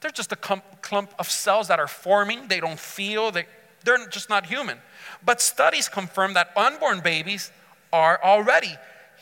they're 0.00 0.10
just 0.10 0.32
a 0.32 0.36
clump, 0.36 1.14
of 1.18 1.30
cells 1.30 1.68
that 1.68 1.78
are 1.78 1.86
forming, 1.86 2.48
they 2.48 2.60
don't 2.60 2.78
feel, 2.78 3.30
they, 3.30 3.44
they're 3.84 4.08
just 4.08 4.30
not 4.30 4.46
human. 4.46 4.78
But 5.22 5.42
studies 5.42 5.86
confirm 5.86 6.32
that 6.32 6.56
unborn 6.56 7.00
babies 7.00 7.52
are 7.92 8.18
already 8.24 8.74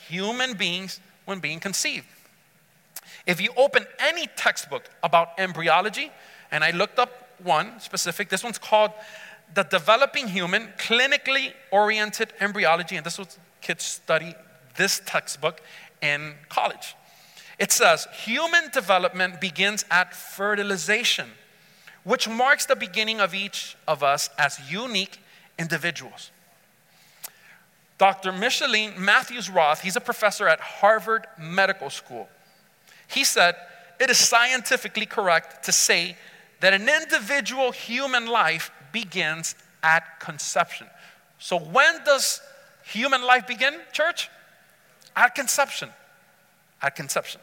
human 0.07 0.55
beings 0.55 1.01
when 1.25 1.41
being 1.41 1.59
conceived. 1.59 2.07
If 3.27 3.41
you 3.41 3.51
open 3.57 3.87
any 3.99 4.27
textbook 4.37 4.89
about 5.03 5.39
embryology, 5.39 6.11
and 6.51 6.65
I 6.65 6.71
looked 6.71 6.99
up 6.99 7.29
one 7.43 7.81
specific, 7.81 8.29
this 8.29 8.43
one's 8.43 8.59
called 8.59 8.93
The 9.55 9.63
Developing 9.63 10.29
Human 10.29 10.69
Clinically 10.79 11.53
Oriented 11.71 12.33
Embryology, 12.41 12.97
and 12.97 13.05
this 13.05 13.19
was 13.19 13.39
kids 13.61 13.85
study 13.85 14.35
this 14.77 15.01
textbook 15.05 15.61
in 16.01 16.35
college. 16.49 16.95
It 17.59 17.73
says 17.73 18.07
human 18.25 18.71
development 18.73 19.41
begins 19.41 19.85
at 19.91 20.15
fertilization, 20.15 21.29
which 22.05 22.27
marks 22.29 22.65
the 22.65 22.77
beginning 22.77 23.21
of 23.21 23.35
each 23.35 23.77
of 23.87 24.03
us 24.03 24.31
as 24.39 24.59
unique 24.71 25.19
individuals. 25.59 26.31
Dr. 27.99 28.33
Micheline 28.33 28.95
Matthews 28.99 29.51
Roth, 29.51 29.83
he's 29.83 29.97
a 29.97 30.01
professor 30.01 30.49
at 30.49 30.59
Harvard 30.59 31.27
Medical 31.39 31.91
School. 31.91 32.31
He 33.11 33.25
said, 33.25 33.57
It 33.99 34.11
is 34.11 34.19
scientifically 34.19 35.07
correct 35.07 35.65
to 35.65 35.73
say 35.73 36.17
that 36.61 36.73
an 36.73 36.89
individual 36.89 37.73
human 37.73 38.27
life 38.27 38.71
begins 38.93 39.55
at 39.83 40.21
conception. 40.21 40.87
So, 41.39 41.59
when 41.59 42.05
does 42.05 42.41
human 42.85 43.23
life 43.23 43.47
begin, 43.47 43.75
church? 43.93 44.29
At 45.17 45.35
conception. 45.35 45.89
At 46.83 46.95
conception. 46.95 47.41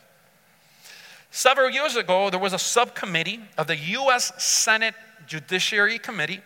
Several 1.32 1.70
years 1.70 1.96
ago, 1.96 2.30
there 2.30 2.40
was 2.40 2.54
a 2.54 2.60
subcommittee 2.60 3.42
of 3.58 3.68
the 3.68 3.76
US 3.76 4.32
Senate 4.42 4.96
Judiciary 5.28 6.00
Committee, 6.00 6.42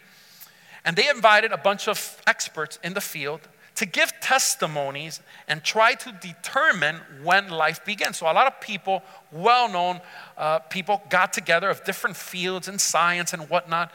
and 0.83 0.95
they 0.95 1.07
invited 1.09 1.51
a 1.51 1.57
bunch 1.57 1.87
of 1.87 2.21
experts 2.25 2.79
in 2.83 2.93
the 2.93 3.01
field 3.01 3.41
to 3.81 3.87
give 3.87 4.13
testimonies 4.21 5.21
and 5.47 5.63
try 5.63 5.95
to 5.95 6.11
determine 6.21 6.97
when 7.23 7.49
life 7.49 7.83
begins. 7.83 8.17
So, 8.17 8.27
a 8.27 8.31
lot 8.31 8.45
of 8.45 8.61
people, 8.61 9.01
well 9.31 9.67
known 9.67 10.01
uh, 10.37 10.59
people, 10.59 11.01
got 11.09 11.33
together 11.33 11.67
of 11.67 11.83
different 11.83 12.15
fields 12.15 12.67
in 12.67 12.77
science 12.77 13.33
and 13.33 13.49
whatnot. 13.49 13.91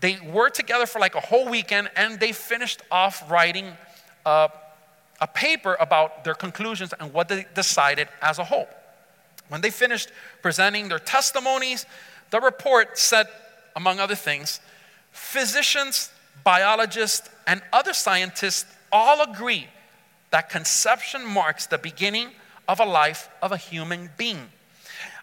They 0.00 0.18
were 0.18 0.50
together 0.50 0.84
for 0.84 0.98
like 0.98 1.14
a 1.14 1.20
whole 1.20 1.48
weekend 1.48 1.90
and 1.94 2.18
they 2.18 2.32
finished 2.32 2.82
off 2.90 3.30
writing 3.30 3.74
uh, 4.26 4.48
a 5.20 5.28
paper 5.28 5.76
about 5.78 6.24
their 6.24 6.34
conclusions 6.34 6.92
and 6.98 7.12
what 7.12 7.28
they 7.28 7.46
decided 7.54 8.08
as 8.20 8.40
a 8.40 8.44
whole. 8.44 8.66
When 9.46 9.60
they 9.60 9.70
finished 9.70 10.08
presenting 10.42 10.88
their 10.88 10.98
testimonies, 10.98 11.86
the 12.30 12.40
report 12.40 12.98
said, 12.98 13.28
among 13.76 14.00
other 14.00 14.16
things, 14.16 14.58
physicians, 15.12 16.10
biologists, 16.42 17.30
and 17.46 17.62
other 17.72 17.92
scientists 17.92 18.73
all 18.94 19.20
agree 19.20 19.66
that 20.30 20.48
conception 20.48 21.26
marks 21.26 21.66
the 21.66 21.78
beginning 21.78 22.28
of 22.68 22.78
a 22.78 22.84
life 22.84 23.28
of 23.42 23.50
a 23.50 23.56
human 23.56 24.08
being, 24.16 24.48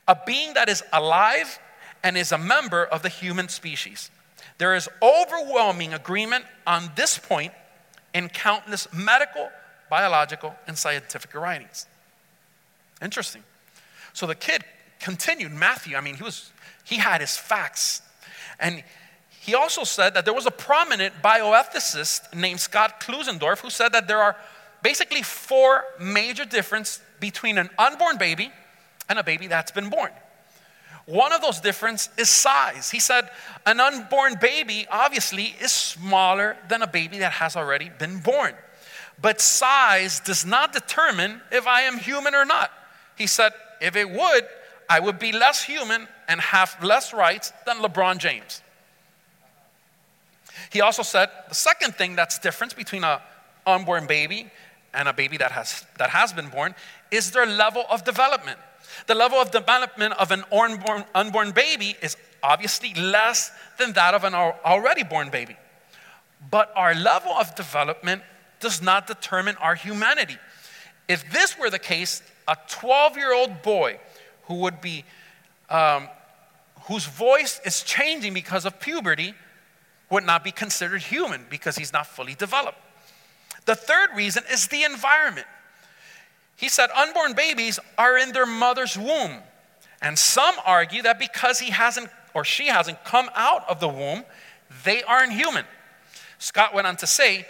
a 0.08 0.18
being 0.28 0.54
that 0.54 0.68
is 0.70 0.84
alive 0.92 1.58
and 2.04 2.18
is 2.18 2.32
a 2.32 2.38
member 2.38 2.84
of 2.84 3.02
the 3.02 3.10
human 3.10 3.48
species. 3.48 4.12
There 4.58 4.76
is 4.76 4.90
overwhelming 5.02 5.94
agreement 5.94 6.46
on 6.68 6.92
this 6.96 7.18
point 7.18 7.54
in 8.14 8.28
countless 8.28 8.92
medical, 8.94 9.50
biological, 9.90 10.54
and 10.68 10.78
scientific 10.78 11.34
writings. 11.34 11.88
Interesting. 13.02 13.44
So 14.14 14.28
the 14.28 14.36
kid 14.36 14.64
continued, 15.00 15.54
Matthew, 15.54 15.96
I 15.96 16.02
mean, 16.02 16.16
he 16.16 16.24
was 16.24 16.52
he 16.84 16.98
had 16.98 17.22
his 17.22 17.38
facts. 17.38 18.02
And 18.60 18.84
he 19.42 19.56
also 19.56 19.84
said 19.84 20.14
that 20.14 20.24
there 20.24 20.36
was 20.36 20.46
a 20.46 20.52
prominent 20.52 21.16
bioethicist 21.24 22.36
named 22.36 22.60
Scott 22.60 23.02
Klusendorf 23.02 23.58
who 23.58 23.72
said 23.72 23.92
that 23.94 24.08
there 24.08 24.20
are 24.20 24.36
basically 24.84 25.24
four 25.24 25.84
major 26.00 26.46
differences 26.46 27.02
between 27.20 27.58
an 27.58 27.72
unborn 27.80 28.20
baby 28.20 28.52
and 29.10 29.18
a 29.18 29.24
baby 29.24 29.48
that's 29.48 29.72
been 29.72 29.90
born. 29.90 30.12
One 31.08 31.34
of 31.34 31.42
those 31.42 31.60
differences 31.60 32.12
is 32.20 32.30
size. 32.30 32.92
He 32.92 33.00
said 33.00 33.32
an 33.66 33.80
unborn 33.80 34.36
baby 34.40 34.86
obviously 34.92 35.56
is 35.60 35.72
smaller 35.72 36.56
than 36.70 36.84
a 36.84 36.88
baby 36.88 37.18
that 37.18 37.32
has 37.32 37.56
already 37.56 37.90
been 37.90 38.20
born. 38.20 38.54
But 39.20 39.42
size 39.42 40.20
does 40.20 40.46
not 40.46 40.72
determine 40.72 41.42
if 41.52 41.66
I 41.66 41.82
am 41.82 41.98
human 41.98 42.36
or 42.36 42.46
not. 42.46 42.70
He 43.18 43.26
said 43.26 43.54
if 43.82 43.96
it 43.96 44.08
would, 44.08 44.44
I 44.88 45.00
would 45.00 45.18
be 45.18 45.32
less 45.32 45.64
human 45.64 46.08
and 46.28 46.40
have 46.40 46.78
less 46.84 47.12
rights 47.12 47.52
than 47.66 47.78
LeBron 47.78 48.20
James. 48.20 48.62
He 50.72 50.82
also 50.82 51.04
said 51.04 51.30
the 51.50 51.56
second 51.56 51.96
thing 51.96 52.16
that's 52.16 52.40
different 52.40 52.76
between 52.76 53.04
a 53.04 53.22
unborn 53.68 54.08
baby 54.08 54.50
and 54.94 55.08
a 55.08 55.14
baby 55.14 55.38
that 55.38 55.52
has, 55.52 55.86
that 55.98 56.10
has 56.10 56.34
been 56.34 56.48
born 56.48 56.76
is 57.12 57.32
their 57.32 57.46
level 57.46 57.86
of 57.90 58.04
development. 58.04 58.58
The 59.08 59.16
level 59.16 59.38
of 59.38 59.52
development 59.52 60.14
of 60.14 60.32
an 60.32 60.44
unborn, 60.52 61.04
unborn 61.14 61.52
baby 61.52 61.96
is 62.02 62.16
obviously 62.42 62.94
less 62.94 63.52
than 63.78 63.94
that 63.94 64.14
of 64.14 64.24
an 64.24 64.34
already 64.34 65.04
born 65.04 65.30
baby. 65.30 65.58
But 66.50 66.72
our 66.76 66.96
level 66.96 67.32
of 67.34 67.54
development 67.56 68.24
does 68.60 68.82
not 68.82 69.08
determine 69.08 69.58
our 69.58 69.76
humanity. 69.76 70.38
If 71.08 71.30
this 71.32 71.58
were 71.60 71.70
the 71.70 71.80
case, 71.80 72.24
a 72.48 72.56
12 72.70 73.18
year 73.18 73.34
old 73.34 73.62
boy 73.62 74.00
who 74.44 74.56
would 74.56 74.80
be, 74.80 75.04
um, 75.70 76.08
whose 76.84 77.06
voice 77.06 77.60
is 77.66 77.84
changing 77.84 78.34
because 78.34 78.66
of 78.66 78.80
puberty 78.80 79.36
would 80.12 80.26
not 80.26 80.44
be 80.44 80.52
considered 80.52 81.02
human 81.02 81.46
because 81.50 81.78
he's 81.78 81.94
not 81.94 82.06
fully 82.06 82.36
developed. 82.36 82.78
The 83.66 83.76
third 83.76 84.10
reason 84.16 84.44
is 84.52 84.68
the 84.68 84.84
environment. 84.84 85.48
He 86.56 86.70
said 86.70 86.90
unborn 86.96 87.34
babies 87.34 87.80
are 87.98 88.18
in 88.18 88.34
their 88.34 88.46
mother's 88.46 88.98
womb. 88.98 89.38
And 90.02 90.18
some 90.18 90.56
argue 90.66 91.02
that 91.04 91.20
because 91.20 91.60
he 91.60 91.72
hasn't 91.72 92.10
or 92.34 92.44
she 92.44 92.68
hasn't 92.68 93.04
come 93.04 93.30
out 93.36 93.70
of 93.70 93.80
the 93.80 93.88
womb, 93.88 94.24
they 94.84 95.04
aren't 95.04 95.34
human. 95.34 95.66
Scott 96.40 96.74
went 96.74 96.88
on 96.88 96.96
to 96.98 97.08
say, 97.08 97.46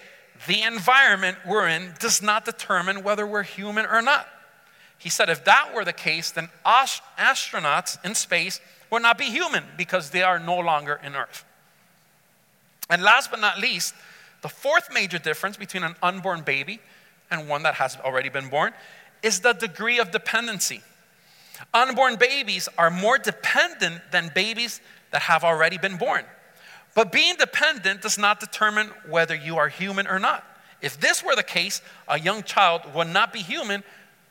the 0.47 0.63
environment 0.63 1.37
we're 1.47 1.67
in 1.67 1.93
does 1.99 2.21
not 2.21 2.45
determine 2.45 3.03
whether 3.03 3.27
we're 3.27 3.43
human 3.43 3.85
or 3.85 4.01
not. 4.01 4.27
He 4.97 5.09
said 5.09 5.29
if 5.29 5.45
that 5.45 5.73
were 5.73 5.85
the 5.85 5.93
case, 5.93 6.31
then 6.31 6.49
astronauts 6.65 8.03
in 8.03 8.15
space 8.15 8.59
would 8.91 9.01
not 9.01 9.17
be 9.17 9.25
human 9.25 9.63
because 9.77 10.09
they 10.09 10.23
are 10.23 10.39
no 10.39 10.59
longer 10.59 10.99
in 11.03 11.15
Earth. 11.15 11.45
And 12.89 13.03
last 13.03 13.31
but 13.31 13.39
not 13.39 13.59
least, 13.59 13.93
the 14.41 14.49
fourth 14.49 14.93
major 14.93 15.17
difference 15.19 15.57
between 15.57 15.83
an 15.83 15.95
unborn 16.01 16.41
baby 16.41 16.79
and 17.29 17.47
one 17.47 17.63
that 17.63 17.75
has 17.75 17.97
already 17.97 18.29
been 18.29 18.49
born 18.49 18.73
is 19.23 19.39
the 19.39 19.53
degree 19.53 19.99
of 19.99 20.11
dependency. 20.11 20.81
Unborn 21.73 22.15
babies 22.15 22.67
are 22.77 22.89
more 22.89 23.17
dependent 23.17 24.01
than 24.11 24.31
babies 24.33 24.81
that 25.11 25.21
have 25.21 25.43
already 25.43 25.77
been 25.77 25.97
born. 25.97 26.25
But 26.95 27.11
being 27.11 27.35
dependent 27.35 28.01
does 28.01 28.17
not 28.17 28.39
determine 28.39 28.87
whether 29.07 29.35
you 29.35 29.57
are 29.57 29.69
human 29.69 30.07
or 30.07 30.19
not. 30.19 30.43
If 30.81 30.99
this 30.99 31.23
were 31.23 31.35
the 31.35 31.43
case, 31.43 31.81
a 32.07 32.19
young 32.19 32.43
child 32.43 32.81
would 32.95 33.07
not 33.07 33.31
be 33.31 33.39
human 33.39 33.83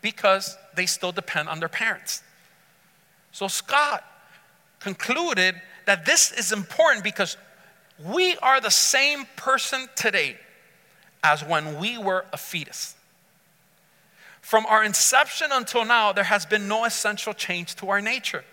because 0.03 0.57
they 0.75 0.87
still 0.87 1.13
depend 1.13 1.49
on 1.49 1.61
their 1.61 1.69
parents. 1.69 2.23
So 3.33 3.49
Scott 3.49 4.05
concluded 4.81 5.55
that 5.87 6.05
this 6.05 6.33
is 6.33 6.53
important 6.53 7.05
because 7.05 7.37
we 8.05 8.37
are 8.39 8.61
the 8.61 8.71
same 8.71 9.27
person 9.37 9.89
today 9.95 10.37
as 11.23 11.45
when 11.45 11.79
we 11.79 11.99
were 11.99 12.25
a 12.33 12.37
fetus. 12.37 12.95
From 14.41 14.65
our 14.67 14.83
inception 14.83 15.49
until 15.53 15.85
now, 15.85 16.13
there 16.13 16.25
has 16.25 16.47
been 16.47 16.67
no 16.67 16.85
essential 16.85 17.35
change 17.35 17.75
to 17.77 17.91
our 17.91 18.01
nature. 18.01 18.45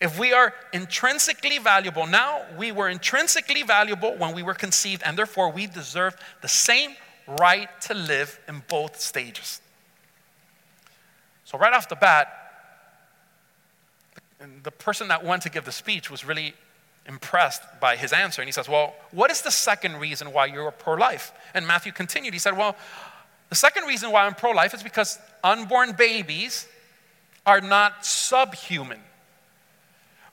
If 0.00 0.18
we 0.18 0.32
are 0.32 0.52
intrinsically 0.72 1.58
valuable 1.58 2.06
now, 2.06 2.42
we 2.58 2.72
were 2.72 2.88
intrinsically 2.88 3.62
valuable 3.62 4.16
when 4.16 4.34
we 4.34 4.42
were 4.42 4.54
conceived, 4.54 5.02
and 5.04 5.16
therefore 5.16 5.50
we 5.50 5.66
deserve 5.66 6.16
the 6.42 6.48
same 6.48 6.96
right 7.26 7.68
to 7.82 7.94
live 7.94 8.40
in 8.48 8.62
both 8.68 9.00
stages. 9.00 9.60
So, 11.44 11.58
right 11.58 11.72
off 11.72 11.88
the 11.88 11.96
bat, 11.96 12.28
the 14.62 14.70
person 14.72 15.08
that 15.08 15.24
went 15.24 15.42
to 15.42 15.48
give 15.48 15.64
the 15.64 15.72
speech 15.72 16.10
was 16.10 16.24
really 16.24 16.54
impressed 17.06 17.62
by 17.80 17.96
his 17.96 18.12
answer. 18.12 18.40
And 18.40 18.48
he 18.48 18.52
says, 18.52 18.68
Well, 18.68 18.94
what 19.10 19.30
is 19.30 19.42
the 19.42 19.50
second 19.50 19.96
reason 19.96 20.32
why 20.32 20.46
you're 20.46 20.70
pro 20.70 20.94
life? 20.94 21.32
And 21.54 21.66
Matthew 21.66 21.92
continued. 21.92 22.32
He 22.32 22.40
said, 22.40 22.56
Well, 22.56 22.76
the 23.50 23.54
second 23.54 23.84
reason 23.84 24.10
why 24.10 24.26
I'm 24.26 24.34
pro 24.34 24.50
life 24.50 24.74
is 24.74 24.82
because 24.82 25.18
unborn 25.42 25.92
babies 25.92 26.66
are 27.46 27.60
not 27.60 28.04
subhuman. 28.04 29.00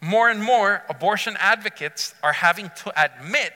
More 0.02 0.30
and 0.30 0.42
more 0.42 0.82
abortion 0.90 1.36
advocates 1.40 2.16
are 2.24 2.34
having 2.34 2.72
to 2.84 2.94
admit 3.02 3.54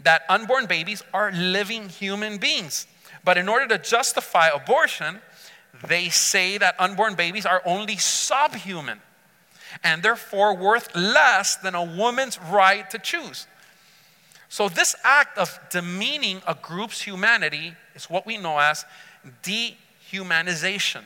that 0.00 0.22
unborn 0.28 0.66
babies 0.66 1.02
are 1.14 1.32
living 1.32 1.88
human 1.88 2.38
beings. 2.38 2.86
But 3.24 3.38
in 3.38 3.48
order 3.48 3.68
to 3.68 3.78
justify 3.78 4.48
abortion, 4.48 5.20
they 5.86 6.08
say 6.08 6.58
that 6.58 6.74
unborn 6.78 7.14
babies 7.14 7.46
are 7.46 7.62
only 7.64 7.96
subhuman 7.96 9.00
and 9.82 10.02
therefore 10.02 10.54
worth 10.54 10.94
less 10.94 11.56
than 11.56 11.74
a 11.74 11.82
woman's 11.82 12.38
right 12.40 12.88
to 12.90 12.98
choose. 12.98 13.46
So, 14.48 14.68
this 14.68 14.94
act 15.02 15.38
of 15.38 15.58
demeaning 15.70 16.42
a 16.46 16.54
group's 16.54 17.00
humanity 17.00 17.74
is 17.94 18.10
what 18.10 18.26
we 18.26 18.36
know 18.36 18.58
as 18.58 18.84
dehumanization, 19.42 21.02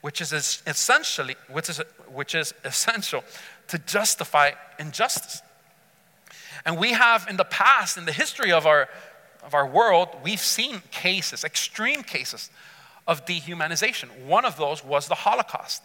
which 0.00 0.20
is 0.20 0.32
essentially 0.66 1.36
which 1.48 1.68
is, 1.68 1.80
which 2.12 2.34
is 2.34 2.52
essential 2.64 3.22
to 3.68 3.78
justify 3.78 4.52
injustice. 4.78 5.42
And 6.66 6.78
we 6.78 6.92
have 6.92 7.26
in 7.28 7.36
the 7.36 7.44
past, 7.44 7.96
in 7.96 8.06
the 8.06 8.12
history 8.12 8.52
of 8.52 8.66
our, 8.66 8.88
of 9.44 9.54
our 9.54 9.66
world, 9.66 10.08
we've 10.24 10.40
seen 10.40 10.82
cases, 10.90 11.44
extreme 11.44 12.02
cases 12.02 12.50
of 13.06 13.24
dehumanization. 13.24 14.08
One 14.26 14.44
of 14.44 14.56
those 14.56 14.84
was 14.84 15.06
the 15.06 15.14
Holocaust 15.14 15.82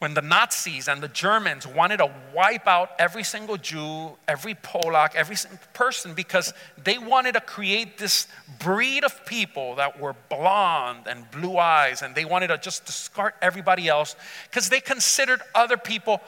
when 0.00 0.14
the 0.14 0.22
Nazis 0.22 0.88
and 0.88 1.02
the 1.02 1.08
Germans 1.08 1.66
wanted 1.66 1.98
to 1.98 2.10
wipe 2.34 2.66
out 2.66 2.90
every 2.98 3.22
single 3.22 3.58
Jew, 3.58 4.16
every 4.26 4.54
Polak, 4.54 5.14
every 5.14 5.36
person 5.74 6.14
because 6.14 6.54
they 6.82 6.96
wanted 6.96 7.32
to 7.32 7.40
create 7.42 7.98
this 7.98 8.26
breed 8.58 9.04
of 9.04 9.26
people 9.26 9.74
that 9.74 10.00
were 10.00 10.16
blonde 10.30 11.06
and 11.06 11.30
blue 11.30 11.58
eyes, 11.58 12.00
and 12.00 12.14
they 12.14 12.24
wanted 12.24 12.46
to 12.46 12.56
just 12.56 12.86
discard 12.86 13.34
everybody 13.42 13.88
else 13.88 14.16
because 14.48 14.70
they 14.70 14.80
considered 14.80 15.42
other 15.54 15.76
people 15.76 16.22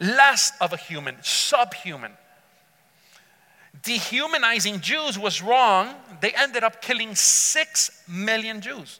less 0.00 0.52
of 0.58 0.72
a 0.72 0.78
human, 0.78 1.16
subhuman. 1.20 2.12
Dehumanizing 3.82 4.80
Jews 4.80 5.18
was 5.18 5.42
wrong. 5.42 5.94
They 6.22 6.32
ended 6.32 6.64
up 6.64 6.80
killing 6.80 7.14
six 7.14 8.02
million 8.08 8.62
Jews. 8.62 8.98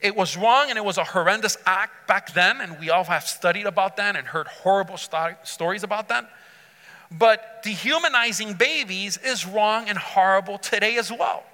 It 0.00 0.14
was 0.14 0.36
wrong 0.36 0.68
and 0.68 0.76
it 0.76 0.84
was 0.84 0.98
a 0.98 1.04
horrendous 1.04 1.56
act 1.64 2.06
back 2.06 2.34
then, 2.34 2.60
and 2.60 2.78
we 2.78 2.90
all 2.90 3.04
have 3.04 3.24
studied 3.24 3.66
about 3.66 3.96
that 3.96 4.16
and 4.16 4.26
heard 4.26 4.46
horrible 4.46 4.96
st- 4.96 5.36
stories 5.44 5.82
about 5.82 6.08
that. 6.08 6.30
But 7.10 7.62
dehumanizing 7.62 8.54
babies 8.54 9.16
is 9.16 9.46
wrong 9.46 9.88
and 9.88 9.96
horrible 9.96 10.58
today 10.58 10.96
as 10.98 11.10
well. 11.10 11.44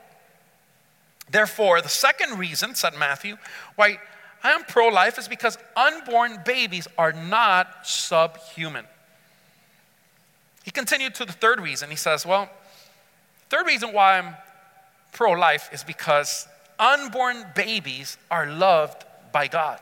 Therefore, 1.31 1.81
the 1.81 1.89
second 1.89 2.39
reason, 2.39 2.75
said 2.75 2.95
Matthew, 2.99 3.37
why 3.77 3.99
I 4.43 4.51
am 4.53 4.65
pro 4.65 4.89
life 4.89 5.19
is 5.19 5.29
because 5.29 5.57
unborn 5.77 6.41
babies 6.45 6.89
are 6.99 7.13
not 7.13 7.87
subhuman. 7.87 8.87
He 10.65 10.71
continued 10.71 11.15
to 11.17 11.25
the 11.25 11.33
third 11.33 11.61
reason. 11.61 11.91
He 11.91 11.97
says, 11.97 12.27
Well, 12.27 12.51
third 13.51 13.67
reason 13.67 13.93
why 13.93 14.19
I'm 14.19 14.37
pro 15.13 15.33
life 15.33 15.71
is 15.73 15.85
because 15.85 16.49
unborn 16.83 17.47
babies 17.55 18.19
are 18.31 18.47
loved 18.47 19.05
by 19.31 19.47
God. 19.47 19.79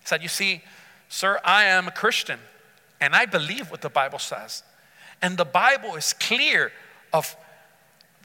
He 0.00 0.06
said, 0.06 0.22
You 0.22 0.28
see, 0.28 0.62
sir, 1.08 1.40
I 1.44 1.64
am 1.64 1.88
a 1.88 1.90
Christian 1.90 2.38
and 3.00 3.14
I 3.14 3.26
believe 3.26 3.70
what 3.70 3.82
the 3.82 3.90
Bible 3.90 4.20
says. 4.20 4.62
And 5.20 5.36
the 5.36 5.44
Bible 5.44 5.96
is 5.96 6.12
clear 6.12 6.72
of 7.12 7.36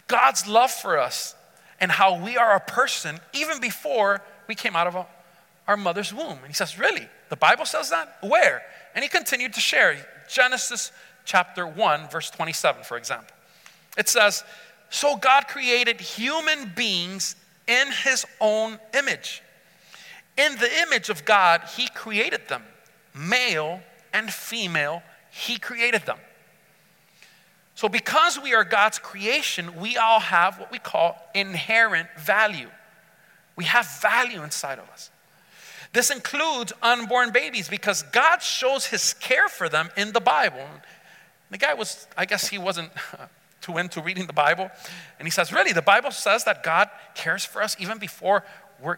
God's 0.07 0.47
love 0.47 0.71
for 0.71 0.99
us 0.99 1.35
and 1.79 1.91
how 1.91 2.23
we 2.23 2.37
are 2.37 2.55
a 2.55 2.59
person 2.59 3.19
even 3.33 3.59
before 3.59 4.21
we 4.47 4.55
came 4.55 4.75
out 4.75 4.87
of 4.87 5.05
our 5.67 5.77
mother's 5.77 6.13
womb. 6.13 6.37
And 6.37 6.47
he 6.47 6.53
says, 6.53 6.77
Really? 6.77 7.07
The 7.29 7.35
Bible 7.35 7.65
says 7.65 7.89
that? 7.89 8.17
Where? 8.21 8.61
And 8.93 9.03
he 9.03 9.09
continued 9.09 9.53
to 9.53 9.59
share 9.59 9.97
Genesis 10.29 10.91
chapter 11.25 11.67
1, 11.67 12.09
verse 12.09 12.29
27, 12.29 12.83
for 12.83 12.97
example. 12.97 13.35
It 13.97 14.07
says, 14.07 14.43
So 14.89 15.17
God 15.17 15.47
created 15.47 15.99
human 15.99 16.71
beings 16.75 17.35
in 17.67 17.91
his 18.03 18.25
own 18.39 18.80
image. 18.93 19.41
In 20.38 20.56
the 20.56 20.82
image 20.82 21.10
of 21.10 21.25
God, 21.25 21.62
he 21.75 21.88
created 21.89 22.47
them. 22.47 22.63
Male 23.13 23.82
and 24.13 24.32
female, 24.32 25.01
he 25.32 25.58
created 25.58 26.03
them. 26.06 26.17
So, 27.75 27.88
because 27.88 28.39
we 28.41 28.56
are 28.56 28.63
God's 28.63 28.97
creation, 28.97 29.80
we 29.80 29.97
all 29.97 30.19
have 30.19 30.60
what 30.60 30.71
we 30.71 30.80
call 30.80 31.15
inherent 31.36 32.08
value. 32.17 32.69
We 33.56 33.65
have 33.65 33.88
value 34.01 34.43
inside 34.43 34.80
of 34.80 34.89
us. 34.89 35.12
This 35.93 36.10
includes 36.10 36.73
unborn 36.82 37.32
babies 37.32 37.67
because 37.69 38.03
God 38.03 38.41
shows 38.41 38.88
his 38.88 39.13
care 39.13 39.47
for 39.47 39.69
them 39.69 39.89
in 39.95 40.12
the 40.12 40.19
Bible. 40.19 40.65
The 41.49 41.58
guy 41.58 41.73
was, 41.73 42.08
I 42.17 42.25
guess 42.25 42.47
he 42.47 42.58
wasn't 42.58 42.91
too 43.67 43.77
into 43.77 44.01
reading 44.01 44.27
the 44.27 44.34
Bible. 44.34 44.71
And 45.19 45.27
he 45.27 45.32
says, 45.32 45.51
Really, 45.51 45.73
the 45.73 45.82
Bible 45.82 46.12
says 46.12 46.43
that 46.45 46.63
God 46.63 46.89
cares 47.15 47.45
for 47.45 47.62
us 47.62 47.75
even 47.80 47.97
before 47.97 48.43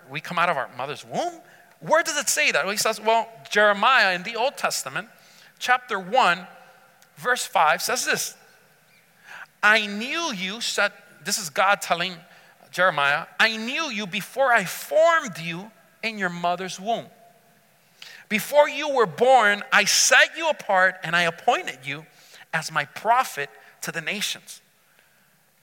we 0.09 0.19
come 0.21 0.37
out 0.37 0.49
of 0.49 0.57
our 0.57 0.69
mother's 0.77 1.05
womb? 1.05 1.33
Where 1.79 2.03
does 2.03 2.17
it 2.17 2.29
say 2.29 2.51
that? 2.51 2.65
Well, 2.65 2.71
he 2.71 2.77
says, 2.77 3.01
Well, 3.01 3.27
Jeremiah 3.49 4.13
in 4.13 4.23
the 4.23 4.35
Old 4.35 4.57
Testament, 4.57 5.07
chapter 5.57 5.99
1, 5.99 6.45
verse 7.17 7.45
5 7.45 7.81
says 7.81 8.05
this 8.05 8.35
I 9.61 9.87
knew 9.87 10.33
you, 10.33 10.61
said, 10.61 10.91
this 11.23 11.37
is 11.37 11.49
God 11.49 11.81
telling 11.81 12.13
Jeremiah, 12.71 13.25
I 13.39 13.57
knew 13.57 13.89
you 13.89 14.07
before 14.07 14.53
I 14.53 14.63
formed 14.63 15.37
you 15.39 15.71
in 16.01 16.17
your 16.17 16.29
mother's 16.29 16.79
womb. 16.79 17.05
Before 18.29 18.69
you 18.69 18.93
were 18.93 19.07
born, 19.07 19.63
I 19.73 19.85
set 19.85 20.37
you 20.37 20.49
apart 20.49 20.95
and 21.03 21.15
I 21.15 21.23
appointed 21.23 21.79
you 21.83 22.05
as 22.53 22.71
my 22.71 22.85
prophet 22.85 23.49
to 23.81 23.91
the 23.91 24.01
nations. 24.01 24.61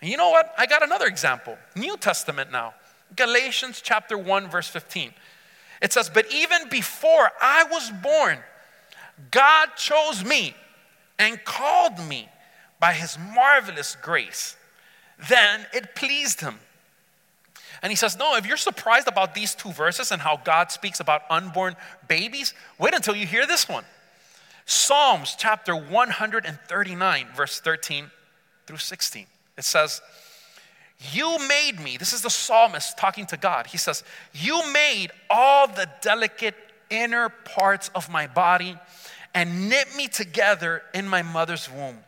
And 0.01 0.11
you 0.11 0.17
know 0.17 0.31
what? 0.31 0.55
I 0.59 0.67
got 0.67 0.83
another 0.83 1.07
example. 1.07 1.57
New 1.75 1.97
Testament 1.97 2.53
now. 2.53 2.75
Galatians 3.15 3.81
chapter 3.83 4.19
1 4.19 4.49
verse 4.49 4.69
15. 4.69 5.15
It 5.81 5.93
says, 5.93 6.11
"But 6.11 6.27
even 6.33 6.69
before 6.69 7.31
I 7.41 7.65
was 7.65 7.91
born, 7.91 8.43
God 9.31 9.77
chose 9.77 10.25
me 10.25 10.57
and 11.19 11.43
called 11.45 11.99
me 11.99 12.29
by 12.79 12.93
his 12.93 13.19
marvelous 13.19 13.97
grace. 13.97 14.57
Then 15.19 15.67
it 15.73 15.95
pleased 15.95 16.41
him." 16.41 16.61
And 17.83 17.93
he 17.93 17.97
says, 17.97 18.17
No, 18.17 18.37
if 18.37 18.47
you're 18.47 18.57
surprised 18.57 19.09
about 19.09 19.35
these 19.35 19.55
two 19.55 19.73
verses 19.73 20.11
and 20.11 20.21
how 20.21 20.39
God 20.39 20.73
speaks 20.73 21.01
about 21.01 21.23
unborn 21.31 21.77
babies, 22.09 22.55
wait 22.79 22.95
until 22.95 23.15
you 23.15 23.27
hear 23.27 23.47
this 23.47 23.69
one. 23.69 23.85
Psalms 24.69 25.37
chapter 25.39 25.77
139, 25.77 27.29
verse 27.37 27.61
13 27.61 28.11
through 28.67 28.77
16. 28.77 29.25
It 29.57 29.65
says, 29.65 30.03
You 31.13 31.39
made 31.49 31.79
me, 31.79 31.97
this 31.97 32.13
is 32.13 32.23
the 32.23 32.31
psalmist 32.31 32.99
talking 32.99 33.27
to 33.27 33.37
God. 33.37 33.69
He 33.69 33.79
says, 33.79 34.03
You 34.35 34.61
made 34.73 35.13
all 35.31 35.69
the 35.69 35.89
delicate 36.01 36.57
inner 36.91 37.29
parts 37.29 37.93
of 37.95 38.11
my 38.11 38.27
body 38.27 38.77
and 39.35 39.69
knit 39.69 39.87
me 39.97 40.09
together 40.09 40.83
in 40.93 41.07
my 41.07 41.23
mother's 41.23 41.71
womb. 41.71 41.99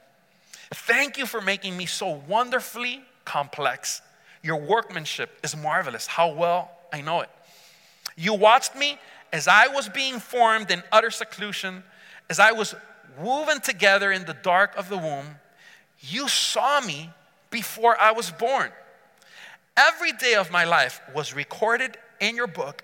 Thank 0.75 1.16
you 1.16 1.27
for 1.27 1.40
making 1.40 1.77
me 1.77 1.87
so 1.87 2.21
wonderfully 2.27 3.03
complex. 3.25 4.03
Your 4.42 4.57
workmanship 4.57 5.31
is 5.44 5.57
marvelous. 5.57 6.09
How 6.09 6.33
well 6.33 6.73
I 6.92 7.03
know 7.03 7.21
it. 7.21 7.31
You 8.16 8.35
watched 8.35 8.75
me 8.75 8.99
as 9.33 9.47
I 9.47 9.68
was 9.68 9.88
being 9.88 10.18
formed 10.18 10.73
in 10.73 10.83
utter 10.90 11.12
seclusion 11.12 11.85
as 12.31 12.38
I 12.38 12.53
was 12.53 12.75
woven 13.19 13.61
together 13.61 14.12
in 14.12 14.25
the 14.25 14.35
dark 14.35 14.77
of 14.77 14.88
the 14.88 14.99
womb, 14.99 15.37
you 16.01 16.29
saw 16.29 16.81
me 16.81 17.11
before 17.51 17.99
I 17.99 18.12
was 18.12 18.31
born. 18.31 18.71
Every 19.77 20.12
day 20.12 20.35
of 20.35 20.51
my 20.51 20.64
life 20.64 21.01
was 21.14 21.35
recorded 21.35 21.97
in 22.21 22.37
your 22.37 22.47
book. 22.47 22.83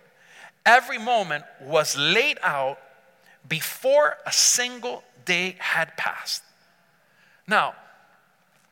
Every 0.64 0.98
moment 0.98 1.44
was 1.60 1.96
laid 1.96 2.38
out 2.42 2.78
before 3.48 4.16
a 4.26 4.32
single 4.32 5.02
day 5.24 5.56
had 5.58 5.96
passed. 5.96 6.42
Now, 7.46 7.74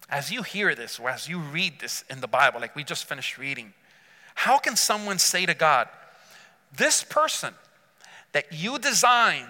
as 0.09 0.31
you 0.31 0.43
hear 0.43 0.75
this, 0.75 0.99
or 0.99 1.11
as 1.11 1.29
you 1.29 1.39
read 1.39 1.81
this 1.81 2.05
in 2.11 2.21
the 2.21 2.29
Bible, 2.29 2.61
like 2.61 2.77
we 2.77 2.85
just 2.85 3.05
finished 3.05 3.39
reading, 3.39 3.73
How 4.35 4.59
can 4.59 4.77
someone 4.77 5.19
say 5.19 5.47
to 5.47 5.55
God, 5.55 5.89
This 6.75 7.03
person 7.03 7.55
that 8.33 8.53
you 8.53 8.79
designed 8.79 9.49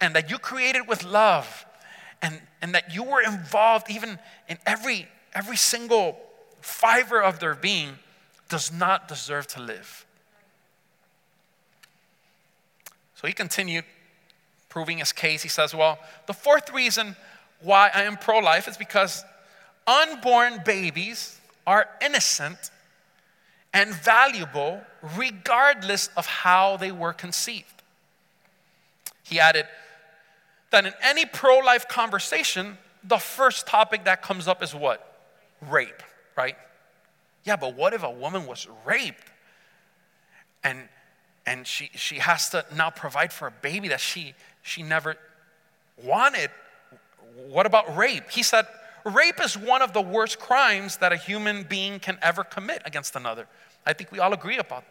and 0.00 0.14
that 0.14 0.30
you 0.30 0.38
created 0.38 0.88
with 0.88 1.04
love 1.04 1.66
and, 2.22 2.40
and 2.62 2.74
that 2.74 2.94
you 2.94 3.02
were 3.02 3.20
involved 3.20 3.90
even 3.90 4.18
in 4.48 4.58
every, 4.66 5.08
every 5.34 5.56
single 5.56 6.18
fiber 6.60 7.22
of 7.22 7.38
their 7.38 7.54
being 7.54 7.98
does 8.48 8.72
not 8.72 9.08
deserve 9.08 9.46
to 9.48 9.60
live? 9.60 10.06
So 13.14 13.26
he 13.26 13.32
continued 13.34 13.84
proving 14.70 14.98
his 14.98 15.12
case. 15.12 15.42
He 15.42 15.48
says, 15.48 15.74
Well, 15.74 15.98
the 16.26 16.32
fourth 16.32 16.72
reason 16.72 17.16
why 17.60 17.90
I 17.92 18.04
am 18.04 18.16
pro 18.16 18.38
life 18.38 18.66
is 18.66 18.78
because 18.78 19.22
unborn 19.86 20.62
babies 20.64 21.38
are 21.66 21.86
innocent 22.00 22.70
and 23.74 23.94
valuable 23.94 24.80
regardless 25.16 26.08
of 26.16 26.26
how 26.26 26.76
they 26.78 26.90
were 26.90 27.12
conceived. 27.12 27.82
He 29.22 29.38
added 29.38 29.66
that 30.70 30.86
in 30.86 30.92
any 31.02 31.26
pro 31.26 31.58
life 31.58 31.88
conversation, 31.88 32.78
the 33.04 33.18
first 33.18 33.66
topic 33.66 34.04
that 34.04 34.22
comes 34.22 34.48
up 34.48 34.62
is 34.62 34.74
what? 34.74 35.06
Rape, 35.68 36.02
right? 36.36 36.56
Yeah, 37.44 37.56
but 37.56 37.74
what 37.74 37.92
if 37.92 38.02
a 38.02 38.10
woman 38.10 38.46
was 38.46 38.68
raped 38.84 39.24
and 40.62 40.88
and 41.46 41.66
she, 41.66 41.90
she 41.94 42.16
has 42.16 42.50
to 42.50 42.64
now 42.76 42.90
provide 42.90 43.32
for 43.32 43.48
a 43.48 43.50
baby 43.50 43.88
that 43.88 44.00
she, 44.00 44.34
she 44.62 44.82
never 44.82 45.16
wanted. 46.04 46.50
What 47.48 47.66
about 47.66 47.96
rape? 47.96 48.30
He 48.30 48.42
said, 48.42 48.66
Rape 49.04 49.40
is 49.42 49.56
one 49.56 49.82
of 49.82 49.92
the 49.92 50.02
worst 50.02 50.38
crimes 50.38 50.98
that 50.98 51.12
a 51.12 51.16
human 51.16 51.62
being 51.64 51.98
can 51.98 52.18
ever 52.20 52.44
commit 52.44 52.82
against 52.84 53.16
another. 53.16 53.46
I 53.86 53.94
think 53.94 54.12
we 54.12 54.18
all 54.18 54.32
agree 54.32 54.58
about. 54.58 54.84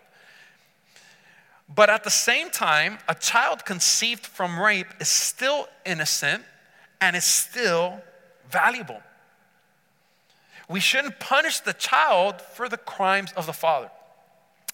But 1.73 1.89
at 1.89 2.03
the 2.03 2.09
same 2.09 2.49
time, 2.49 2.97
a 3.07 3.13
child 3.13 3.63
conceived 3.63 4.25
from 4.25 4.59
rape 4.59 4.87
is 4.99 5.07
still 5.07 5.67
innocent 5.85 6.43
and 6.99 7.15
is 7.15 7.25
still 7.25 8.01
valuable. 8.49 9.01
We 10.67 10.79
shouldn't 10.79 11.19
punish 11.19 11.59
the 11.59 11.73
child 11.73 12.41
for 12.41 12.69
the 12.69 12.77
crimes 12.77 13.31
of 13.33 13.45
the 13.45 13.53
father. 13.53 13.91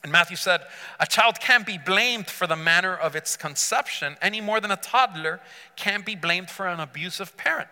And 0.03 0.12
Matthew 0.12 0.38
said, 0.38 0.62
A 0.99 1.05
child 1.05 1.39
can't 1.39 1.65
be 1.65 1.77
blamed 1.77 2.27
for 2.27 2.47
the 2.47 2.55
manner 2.55 2.95
of 2.95 3.15
its 3.15 3.36
conception 3.36 4.15
any 4.21 4.39
more 4.39 4.60
than 4.60 4.71
a 4.71 4.77
toddler 4.77 5.41
can't 5.75 6.05
be 6.05 6.15
blamed 6.15 6.49
for 6.49 6.67
an 6.67 6.79
abusive 6.79 7.36
parent. 7.38 7.69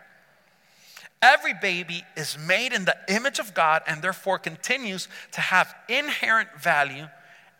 Every 1.21 1.53
baby 1.53 2.03
is 2.17 2.37
made 2.37 2.73
in 2.73 2.85
the 2.85 2.97
image 3.07 3.39
of 3.39 3.53
God 3.53 3.83
and 3.87 4.01
therefore 4.01 4.39
continues 4.39 5.07
to 5.33 5.41
have 5.41 5.73
inherent 5.87 6.49
value 6.59 7.07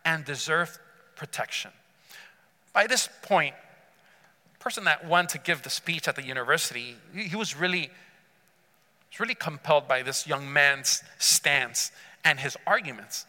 and 0.04 0.26
deserve 0.26 0.80
protection. 1.16 1.72
By 2.74 2.88
this 2.88 3.10
point, 3.22 3.56
the 4.54 4.60
person 4.60 4.84
that 4.86 5.08
went 5.08 5.30
to 5.30 5.38
give 5.38 5.62
the 5.62 5.70
speech 5.70 6.08
at 6.08 6.16
the 6.16 6.24
university, 6.24 6.96
he 7.16 7.36
was 7.36 7.56
really, 7.56 7.90
was 9.12 9.20
really 9.20 9.36
compelled 9.36 9.88
by 9.88 10.02
this 10.02 10.26
young 10.26 10.52
man's 10.52 11.04
stance 11.20 11.92
and 12.24 12.40
his 12.40 12.58
arguments. 12.66 13.26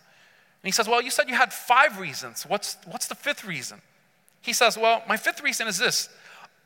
And 0.62 0.68
he 0.68 0.72
says, 0.72 0.88
Well, 0.88 1.02
you 1.02 1.10
said 1.10 1.28
you 1.28 1.34
had 1.34 1.52
five 1.52 1.98
reasons. 1.98 2.44
What's, 2.44 2.76
what's 2.86 3.06
the 3.06 3.14
fifth 3.14 3.44
reason? 3.44 3.82
He 4.40 4.52
says, 4.52 4.78
Well, 4.78 5.02
my 5.08 5.16
fifth 5.16 5.42
reason 5.42 5.66
is 5.68 5.78
this 5.78 6.08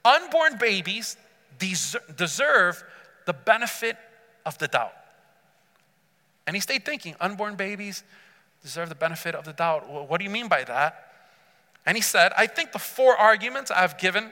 unborn 0.04 0.58
babies 0.58 1.16
deserve 1.58 2.84
the 3.26 3.32
benefit 3.32 3.96
of 4.46 4.56
the 4.58 4.68
doubt. 4.68 4.92
And 6.46 6.56
he 6.56 6.60
stayed 6.60 6.84
thinking, 6.84 7.14
unborn 7.20 7.56
babies 7.56 8.04
deserve 8.62 8.88
the 8.88 8.94
benefit 8.94 9.34
of 9.34 9.44
the 9.44 9.52
doubt. 9.52 9.88
What 10.08 10.18
do 10.18 10.24
you 10.24 10.30
mean 10.30 10.48
by 10.48 10.64
that? 10.64 11.07
And 11.88 11.96
he 11.96 12.02
said, 12.02 12.32
I 12.36 12.46
think 12.46 12.72
the 12.72 12.78
four 12.78 13.16
arguments 13.16 13.70
I've 13.70 13.96
given 13.96 14.30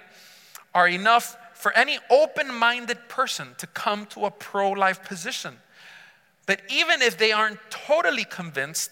are 0.74 0.86
enough 0.86 1.38
for 1.54 1.72
any 1.72 1.98
open 2.10 2.54
minded 2.54 3.08
person 3.08 3.54
to 3.56 3.66
come 3.66 4.04
to 4.08 4.26
a 4.26 4.30
pro 4.30 4.72
life 4.72 5.02
position. 5.02 5.56
But 6.44 6.60
even 6.68 7.00
if 7.00 7.16
they 7.16 7.32
aren't 7.32 7.58
totally 7.70 8.24
convinced, 8.24 8.90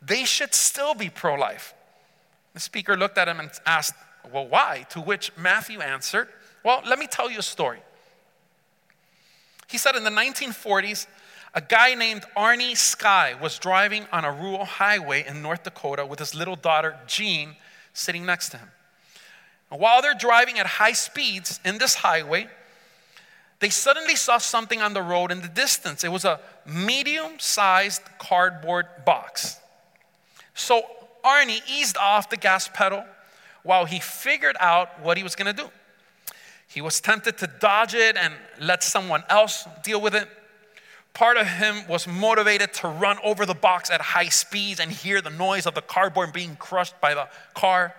they 0.00 0.24
should 0.24 0.54
still 0.54 0.94
be 0.94 1.10
pro 1.10 1.34
life. 1.34 1.74
The 2.54 2.60
speaker 2.60 2.96
looked 2.96 3.18
at 3.18 3.28
him 3.28 3.38
and 3.38 3.50
asked, 3.66 3.92
Well, 4.32 4.48
why? 4.48 4.86
To 4.90 5.02
which 5.02 5.30
Matthew 5.36 5.80
answered, 5.82 6.28
Well, 6.64 6.80
let 6.86 6.98
me 6.98 7.06
tell 7.06 7.30
you 7.30 7.40
a 7.40 7.42
story. 7.42 7.80
He 9.68 9.76
said 9.76 9.94
in 9.94 10.04
the 10.04 10.10
1940s, 10.10 11.06
a 11.52 11.60
guy 11.60 11.94
named 11.94 12.24
Arnie 12.34 12.78
Sky 12.78 13.34
was 13.38 13.58
driving 13.58 14.06
on 14.10 14.24
a 14.24 14.32
rural 14.32 14.64
highway 14.64 15.22
in 15.28 15.42
North 15.42 15.64
Dakota 15.64 16.06
with 16.06 16.18
his 16.18 16.34
little 16.34 16.56
daughter, 16.56 16.96
Jean, 17.06 17.56
sitting 18.00 18.26
next 18.26 18.48
to 18.50 18.58
him. 18.58 18.68
And 19.70 19.80
while 19.80 20.02
they're 20.02 20.14
driving 20.14 20.58
at 20.58 20.66
high 20.66 20.92
speeds 20.92 21.60
in 21.64 21.78
this 21.78 21.94
highway, 21.94 22.48
they 23.60 23.68
suddenly 23.68 24.16
saw 24.16 24.38
something 24.38 24.80
on 24.80 24.94
the 24.94 25.02
road 25.02 25.30
in 25.30 25.42
the 25.42 25.48
distance. 25.48 26.02
It 26.02 26.10
was 26.10 26.24
a 26.24 26.40
medium 26.66 27.38
sized 27.38 28.02
cardboard 28.18 28.86
box. 29.04 29.58
So 30.54 30.82
Arnie 31.24 31.60
eased 31.70 31.96
off 31.98 32.30
the 32.30 32.36
gas 32.36 32.68
pedal 32.68 33.04
while 33.62 33.84
he 33.84 34.00
figured 34.00 34.56
out 34.58 35.00
what 35.00 35.18
he 35.18 35.22
was 35.22 35.36
going 35.36 35.54
to 35.54 35.62
do. 35.62 35.70
He 36.66 36.80
was 36.80 37.00
tempted 37.00 37.36
to 37.38 37.46
dodge 37.46 37.94
it 37.94 38.16
and 38.16 38.32
let 38.58 38.82
someone 38.82 39.24
else 39.28 39.66
deal 39.82 40.00
with 40.00 40.14
it. 40.14 40.28
Part 41.12 41.36
of 41.36 41.46
him 41.46 41.86
was 41.88 42.06
motivated 42.06 42.72
to 42.74 42.88
run 42.88 43.18
over 43.24 43.44
the 43.44 43.54
box 43.54 43.90
at 43.90 44.00
high 44.00 44.28
speeds 44.28 44.80
and 44.80 44.90
hear 44.90 45.20
the 45.20 45.30
noise 45.30 45.66
of 45.66 45.74
the 45.74 45.82
cardboard 45.82 46.32
being 46.32 46.56
crushed 46.56 47.00
by 47.00 47.14
the 47.14 47.28
car. 47.54 47.94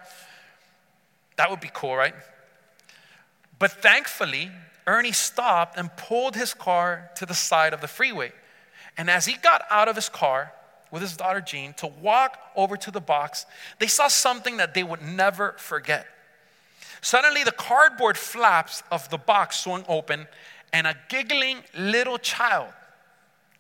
That 1.38 1.50
would 1.50 1.60
be 1.60 1.70
cool, 1.74 1.96
right? 1.96 2.16
But 3.60 3.72
thankfully, 3.72 4.50
Ernie 4.88 5.12
stopped 5.12 5.78
and 5.78 5.96
pulled 5.98 6.36
his 6.36 6.54
car 6.54 7.12
to 7.18 7.26
the 7.26 7.34
side 7.34 7.74
of 7.74 7.82
the 7.82 7.88
freeway. 7.88 8.32
And 8.98 9.10
as 9.10 9.26
he 9.26 9.34
got 9.34 9.64
out 9.70 9.88
of 9.88 9.96
his 9.96 10.10
car, 10.10 10.54
with 10.90 11.02
his 11.02 11.16
daughter 11.16 11.42
Jean 11.42 11.74
to 11.76 11.88
walk 11.88 12.38
over 12.56 12.76
to 12.78 12.92
the 12.92 13.00
box, 13.00 13.46
they 13.80 13.88
saw 13.88 14.08
something 14.08 14.58
that 14.58 14.74
they 14.74 14.84
would 14.84 15.02
never 15.02 15.54
forget. 15.58 16.06
Suddenly, 17.02 17.44
the 17.44 17.52
cardboard 17.52 18.18
flaps 18.18 18.84
of 18.92 19.10
the 19.10 19.18
box 19.18 19.60
swung 19.60 19.86
open, 19.88 20.28
and 20.74 20.88
a 20.88 20.96
giggling 21.10 21.60
little 21.78 22.18
child 22.18 22.72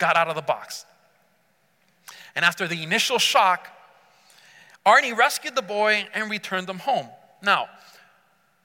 got 0.02 0.18
out 0.18 0.28
of 0.28 0.36
the 0.36 0.42
box. 0.42 0.86
And 2.36 2.44
after 2.44 2.68
the 2.68 2.82
initial 2.82 3.20
shock, 3.20 3.68
Arnie 4.84 5.16
rescued 5.16 5.56
the 5.56 5.62
boy 5.62 6.08
and 6.16 6.30
returned 6.32 6.66
them 6.66 6.80
home. 6.80 7.08
Now, 7.44 7.70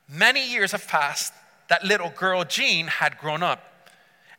many 0.09 0.51
years 0.51 0.73
have 0.73 0.89
passed. 0.89 1.35
That 1.69 1.85
little 1.85 2.11
girl, 2.11 2.45
Jean, 2.45 2.87
had 2.87 3.19
grown 3.19 3.43
up, 3.43 3.61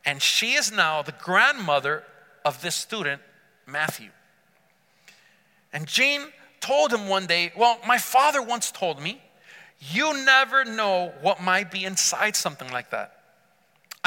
and 0.04 0.20
she 0.22 0.54
is 0.54 0.72
now 0.72 1.02
the 1.02 1.12
grandmother 1.12 2.02
of 2.44 2.62
this 2.62 2.74
student, 2.74 3.20
Matthew. 3.66 4.08
And 5.72 5.86
Jean 5.86 6.22
told 6.60 6.90
him 6.90 7.06
one 7.06 7.26
day, 7.26 7.52
Well, 7.54 7.78
my 7.86 7.98
father 7.98 8.40
once 8.42 8.72
told 8.72 9.00
me, 9.00 9.20
you 9.78 10.24
never 10.24 10.64
know 10.64 11.12
what 11.20 11.42
might 11.42 11.70
be 11.70 11.84
inside 11.84 12.34
something 12.34 12.72
like 12.72 12.90
that. 12.90 13.17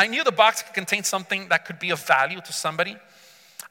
I 0.01 0.07
knew 0.07 0.23
the 0.23 0.31
box 0.31 0.63
could 0.63 0.73
contain 0.73 1.03
something 1.03 1.49
that 1.49 1.63
could 1.63 1.77
be 1.77 1.91
of 1.91 2.03
value 2.03 2.41
to 2.41 2.51
somebody. 2.51 2.97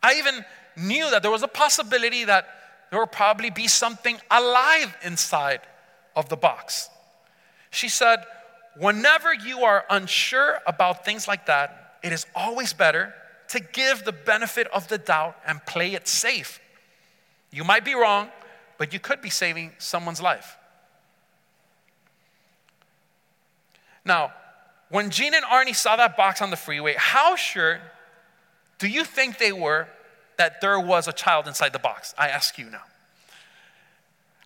I 0.00 0.14
even 0.14 0.44
knew 0.76 1.10
that 1.10 1.22
there 1.22 1.30
was 1.32 1.42
a 1.42 1.48
possibility 1.48 2.24
that 2.24 2.46
there 2.88 3.00
would 3.00 3.10
probably 3.10 3.50
be 3.50 3.66
something 3.66 4.16
alive 4.30 4.96
inside 5.02 5.60
of 6.14 6.28
the 6.28 6.36
box. 6.36 6.88
She 7.72 7.88
said, 7.88 8.20
Whenever 8.76 9.34
you 9.34 9.64
are 9.64 9.84
unsure 9.90 10.60
about 10.68 11.04
things 11.04 11.26
like 11.26 11.46
that, 11.46 11.98
it 12.04 12.12
is 12.12 12.26
always 12.36 12.72
better 12.72 13.12
to 13.48 13.58
give 13.58 14.04
the 14.04 14.12
benefit 14.12 14.68
of 14.68 14.86
the 14.86 14.98
doubt 14.98 15.36
and 15.44 15.60
play 15.66 15.94
it 15.94 16.06
safe. 16.06 16.60
You 17.50 17.64
might 17.64 17.84
be 17.84 17.94
wrong, 17.94 18.28
but 18.78 18.92
you 18.92 19.00
could 19.00 19.20
be 19.20 19.30
saving 19.30 19.72
someone's 19.78 20.22
life. 20.22 20.56
Now, 24.04 24.32
when 24.90 25.10
Jean 25.10 25.34
and 25.34 25.44
Arnie 25.44 25.74
saw 25.74 25.96
that 25.96 26.16
box 26.16 26.42
on 26.42 26.50
the 26.50 26.56
freeway, 26.56 26.94
how 26.98 27.36
sure 27.36 27.80
do 28.78 28.88
you 28.88 29.04
think 29.04 29.38
they 29.38 29.52
were 29.52 29.86
that 30.36 30.60
there 30.60 30.78
was 30.80 31.06
a 31.06 31.12
child 31.12 31.46
inside 31.46 31.72
the 31.72 31.78
box? 31.78 32.14
I 32.18 32.28
ask 32.28 32.58
you 32.58 32.66
now. 32.66 32.82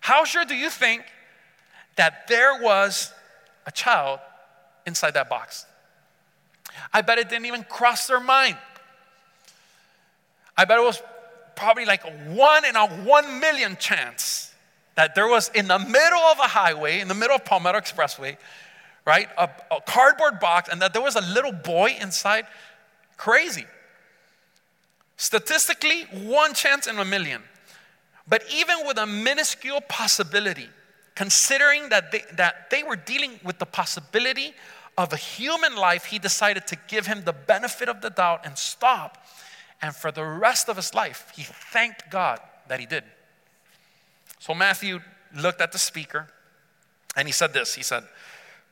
How 0.01 0.23
sure 0.23 0.45
do 0.45 0.55
you 0.55 0.69
think 0.69 1.03
that 1.95 2.27
there 2.27 2.61
was 2.61 3.11
a 3.65 3.71
child 3.71 4.19
inside 4.85 5.15
that 5.15 5.29
box? 5.29 5.65
I 6.93 7.01
bet 7.01 7.17
it 7.17 7.27
didn't 7.27 7.47
even 7.47 7.63
cross 7.63 8.05
their 8.05 8.19
mind. 8.19 8.57
I 10.55 10.65
bet 10.65 10.77
it 10.77 10.83
was 10.83 11.01
probably 11.55 11.85
like 11.85 12.03
a 12.03 12.11
one 12.33 12.65
in 12.65 12.75
a 12.75 12.87
one 12.87 13.39
million 13.39 13.77
chance 13.77 14.53
that 14.93 15.15
there 15.15 15.27
was 15.27 15.49
in 15.55 15.67
the 15.67 15.79
middle 15.79 16.19
of 16.19 16.37
a 16.39 16.47
highway, 16.47 16.99
in 16.99 17.07
the 17.07 17.15
middle 17.15 17.35
of 17.35 17.45
Palmetto 17.45 17.79
Expressway, 17.79 18.37
right, 19.05 19.27
a, 19.37 19.49
a 19.71 19.81
cardboard 19.85 20.39
box, 20.39 20.69
and 20.69 20.81
that 20.81 20.93
there 20.93 21.01
was 21.01 21.15
a 21.15 21.21
little 21.21 21.51
boy 21.51 21.95
inside. 21.99 22.45
Crazy. 23.17 23.65
Statistically, 25.17 26.03
one 26.11 26.53
chance 26.53 26.87
in 26.87 26.97
a 26.97 27.05
million. 27.05 27.41
But 28.27 28.43
even 28.53 28.77
with 28.85 28.97
a 28.97 29.05
minuscule 29.05 29.81
possibility, 29.81 30.67
considering 31.13 31.89
that 31.89 32.11
they, 32.11 32.23
that 32.33 32.69
they 32.69 32.83
were 32.83 32.95
dealing 32.95 33.39
with 33.43 33.59
the 33.59 33.65
possibility 33.65 34.53
of 34.97 35.13
a 35.13 35.17
human 35.17 35.75
life, 35.75 36.05
he 36.05 36.19
decided 36.19 36.67
to 36.67 36.77
give 36.87 37.05
him 37.05 37.23
the 37.23 37.33
benefit 37.33 37.87
of 37.87 38.01
the 38.01 38.09
doubt 38.09 38.45
and 38.45 38.57
stop. 38.57 39.25
And 39.81 39.95
for 39.95 40.11
the 40.11 40.23
rest 40.23 40.67
of 40.69 40.77
his 40.77 40.93
life, 40.93 41.31
he 41.35 41.43
thanked 41.43 42.09
God 42.09 42.39
that 42.67 42.79
he 42.79 42.85
did. 42.85 43.03
So 44.39 44.53
Matthew 44.53 44.99
looked 45.35 45.61
at 45.61 45.71
the 45.71 45.79
speaker 45.79 46.27
and 47.15 47.27
he 47.27 47.31
said 47.31 47.53
this 47.53 47.75
He 47.75 47.83
said, 47.83 48.03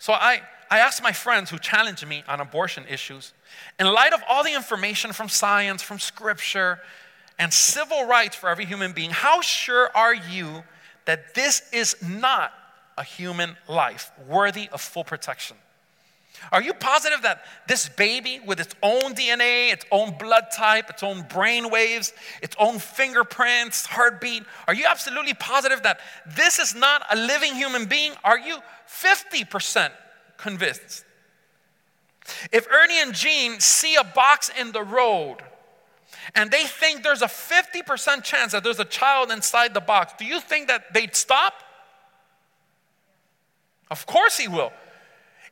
So 0.04 0.12
I, 0.12 0.42
I 0.70 0.80
asked 0.80 1.02
my 1.02 1.14
friends 1.14 1.50
who 1.50 1.58
challenged 1.58 2.06
me 2.06 2.26
on 2.28 2.42
abortion 2.42 2.84
issues, 2.90 3.32
in 3.80 3.88
light 3.88 4.12
of 4.12 4.22
all 4.28 4.44
the 4.44 4.54
information 4.54 5.14
from 5.14 5.30
science, 5.30 5.82
from 5.82 5.98
scripture, 5.98 6.80
and 7.40 7.54
civil 7.54 8.06
rights 8.06 8.36
for 8.36 8.50
every 8.50 8.66
human 8.66 8.92
being, 8.92 9.12
how 9.12 9.40
sure 9.40 9.90
are 9.96 10.14
you 10.14 10.66
that 11.06 11.34
this 11.36 11.62
is 11.72 11.96
not 12.06 12.52
a 12.98 13.04
human 13.06 13.56
life 13.70 14.12
worthy 14.28 14.68
of 14.74 14.82
full 14.82 15.06
protection? 15.06 15.56
Are 16.52 16.62
you 16.62 16.74
positive 16.74 17.22
that 17.24 17.46
this 17.68 17.90
baby, 17.90 18.40
with 18.46 18.60
its 18.60 18.76
own 18.84 19.14
DNA, 19.14 19.72
its 19.72 19.86
own 19.92 20.18
blood 20.18 20.46
type, 20.56 20.90
its 20.90 21.04
own 21.04 21.24
brain 21.24 21.70
waves, 21.70 22.14
its 22.42 22.56
own 22.60 22.80
fingerprints, 22.80 23.86
heartbeat, 23.86 24.44
are 24.68 24.74
you 24.74 24.86
absolutely 24.88 25.34
positive 25.34 25.84
that 25.84 26.00
this 26.26 26.60
is 26.60 26.76
not 26.76 27.04
a 27.12 27.16
living 27.16 27.56
human 27.56 27.86
being? 27.86 28.14
Are 28.24 28.40
you 28.40 28.58
50% 28.88 29.92
convinced? 30.38 31.06
If 32.52 32.68
Ernie 32.72 33.02
and 33.02 33.14
Jean 33.14 33.60
see 33.60 33.96
a 33.96 34.04
box 34.04 34.50
in 34.60 34.72
the 34.72 34.84
road 34.84 35.38
and 36.36 36.52
they 36.52 36.64
think 36.64 37.04
there's 37.04 37.22
a 37.22 37.28
50% 37.28 38.24
chance 38.24 38.52
that 38.54 38.64
there's 38.64 38.80
a 38.80 38.86
child 38.86 39.32
inside 39.32 39.74
the 39.74 39.82
box, 39.82 40.14
do 40.18 40.26
you 40.26 40.40
think 40.40 40.68
that 40.68 40.94
they'd 40.94 41.16
stop? 41.16 41.54
Of 43.90 44.06
course 44.06 44.38
he 44.38 44.48
will. 44.48 44.72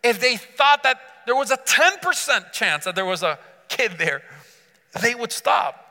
If 0.04 0.20
they 0.20 0.38
thought 0.38 0.84
that 0.84 1.00
there 1.26 1.36
was 1.36 1.52
a 1.52 1.58
10% 1.58 2.52
chance 2.52 2.86
that 2.86 2.96
there 2.96 3.06
was 3.06 3.24
a 3.24 3.38
kid 3.68 3.94
there, 3.98 4.24
they 5.02 5.16
would 5.16 5.32
stop. 5.32 5.88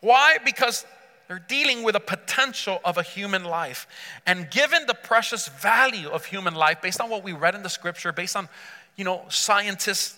Why? 0.00 0.38
Because 0.44 0.84
they're 1.28 1.38
dealing 1.48 1.82
with 1.82 1.96
a 1.96 2.00
potential 2.00 2.80
of 2.84 2.98
a 2.98 3.02
human 3.02 3.44
life. 3.44 3.86
And 4.26 4.50
given 4.50 4.86
the 4.86 4.94
precious 4.94 5.48
value 5.48 6.08
of 6.08 6.26
human 6.26 6.54
life, 6.54 6.80
based 6.80 7.00
on 7.00 7.10
what 7.10 7.24
we 7.24 7.32
read 7.32 7.54
in 7.54 7.62
the 7.62 7.68
scripture, 7.68 8.12
based 8.12 8.36
on, 8.36 8.48
you 8.94 9.04
know, 9.04 9.24
scientists, 9.28 10.16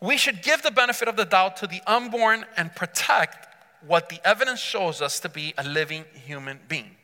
we 0.00 0.16
should 0.16 0.42
give 0.42 0.62
the 0.62 0.70
benefit 0.70 1.08
of 1.08 1.16
the 1.16 1.24
doubt 1.24 1.58
to 1.58 1.66
the 1.66 1.80
unborn 1.86 2.44
and 2.56 2.74
protect 2.74 3.48
what 3.86 4.08
the 4.08 4.26
evidence 4.26 4.60
shows 4.60 5.02
us 5.02 5.20
to 5.20 5.28
be 5.28 5.52
a 5.58 5.64
living 5.64 6.04
human 6.24 6.58
being. 6.68 6.96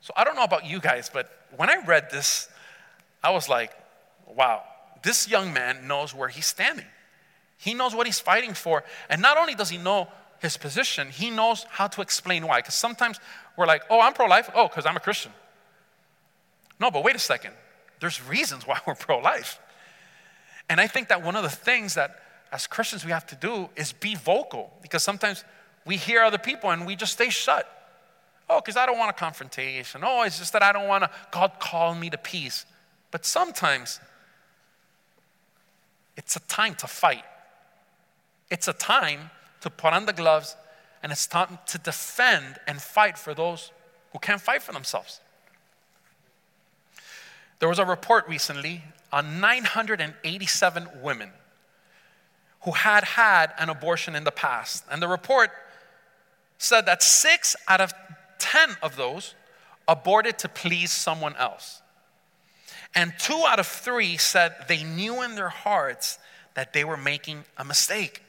So 0.00 0.12
I 0.16 0.24
don't 0.24 0.36
know 0.36 0.44
about 0.44 0.66
you 0.66 0.80
guys, 0.80 1.10
but 1.12 1.30
when 1.56 1.68
I 1.68 1.76
read 1.84 2.10
this, 2.10 2.48
I 3.22 3.30
was 3.30 3.48
like, 3.48 3.72
wow, 4.26 4.62
this 5.02 5.28
young 5.28 5.52
man 5.52 5.86
knows 5.86 6.14
where 6.14 6.28
he's 6.28 6.46
standing. 6.46 6.86
He 7.58 7.74
knows 7.74 7.94
what 7.94 8.06
he's 8.06 8.20
fighting 8.20 8.54
for. 8.54 8.84
And 9.10 9.20
not 9.20 9.36
only 9.36 9.54
does 9.54 9.68
he 9.68 9.76
know 9.76 10.08
his 10.40 10.56
position, 10.56 11.08
he 11.10 11.30
knows 11.30 11.66
how 11.68 11.86
to 11.88 12.00
explain 12.00 12.46
why. 12.46 12.60
Because 12.60 12.74
sometimes 12.74 13.20
we're 13.56 13.66
like, 13.66 13.82
oh, 13.90 14.00
I'm 14.00 14.14
pro 14.14 14.26
life. 14.26 14.50
Oh, 14.54 14.68
because 14.68 14.86
I'm 14.86 14.96
a 14.96 15.00
Christian. 15.00 15.32
No, 16.78 16.90
but 16.90 17.04
wait 17.04 17.14
a 17.14 17.20
second. 17.20 17.52
There's 18.00 18.26
reasons 18.26 18.66
why 18.66 18.80
we're 18.86 18.94
pro 18.94 19.18
life. 19.18 19.60
And 20.70 20.80
I 20.80 20.86
think 20.86 21.08
that 21.08 21.22
one 21.22 21.36
of 21.36 21.42
the 21.42 21.50
things 21.50 21.94
that 21.94 22.22
as 22.52 22.66
Christians 22.66 23.04
we 23.04 23.10
have 23.10 23.26
to 23.26 23.36
do 23.36 23.68
is 23.76 23.92
be 23.92 24.14
vocal 24.14 24.72
because 24.82 25.02
sometimes 25.02 25.44
we 25.84 25.96
hear 25.96 26.22
other 26.22 26.38
people 26.38 26.70
and 26.70 26.86
we 26.86 26.96
just 26.96 27.12
stay 27.12 27.28
shut. 27.28 27.68
Oh, 28.52 28.60
because 28.60 28.76
I 28.76 28.84
don't 28.84 28.98
want 28.98 29.10
a 29.10 29.14
confrontation. 29.14 30.02
Oh, 30.04 30.24
it's 30.24 30.40
just 30.40 30.52
that 30.54 30.62
I 30.62 30.72
don't 30.72 30.88
want 30.88 31.04
to, 31.04 31.10
God 31.30 31.52
call 31.60 31.94
me 31.94 32.10
to 32.10 32.18
peace. 32.18 32.66
But 33.12 33.24
sometimes 33.24 34.00
it's 36.16 36.34
a 36.34 36.40
time 36.40 36.74
to 36.76 36.88
fight. 36.88 37.22
It's 38.50 38.66
a 38.66 38.72
time 38.72 39.30
to 39.60 39.70
put 39.70 39.92
on 39.92 40.06
the 40.06 40.12
gloves 40.12 40.56
and 41.00 41.12
it's 41.12 41.28
time 41.28 41.58
to 41.68 41.78
defend 41.78 42.56
and 42.66 42.82
fight 42.82 43.16
for 43.16 43.34
those 43.34 43.70
who 44.12 44.18
can't 44.18 44.40
fight 44.40 44.62
for 44.62 44.72
themselves. 44.72 45.20
There 47.60 47.68
was 47.68 47.78
a 47.78 47.84
report 47.84 48.28
recently 48.28 48.82
on 49.12 49.40
987 49.40 50.88
women 51.00 51.30
who 52.62 52.72
had 52.72 53.04
had 53.04 53.52
an 53.58 53.70
abortion 53.70 54.16
in 54.16 54.24
the 54.24 54.32
past. 54.32 54.84
And 54.90 55.00
the 55.00 55.08
report 55.08 55.50
said 56.58 56.86
that 56.86 57.02
six 57.02 57.54
out 57.68 57.80
of 57.80 57.94
10 58.40 58.76
of 58.82 58.96
those 58.96 59.34
aborted 59.86 60.38
to 60.38 60.48
please 60.48 60.90
someone 60.90 61.36
else. 61.36 61.82
And 62.94 63.12
two 63.18 63.44
out 63.46 63.60
of 63.60 63.66
three 63.66 64.16
said 64.16 64.54
they 64.68 64.82
knew 64.82 65.22
in 65.22 65.36
their 65.36 65.48
hearts 65.48 66.18
that 66.54 66.72
they 66.72 66.84
were 66.84 66.96
making 66.96 67.44
a 67.56 67.64
mistake. 67.64 68.22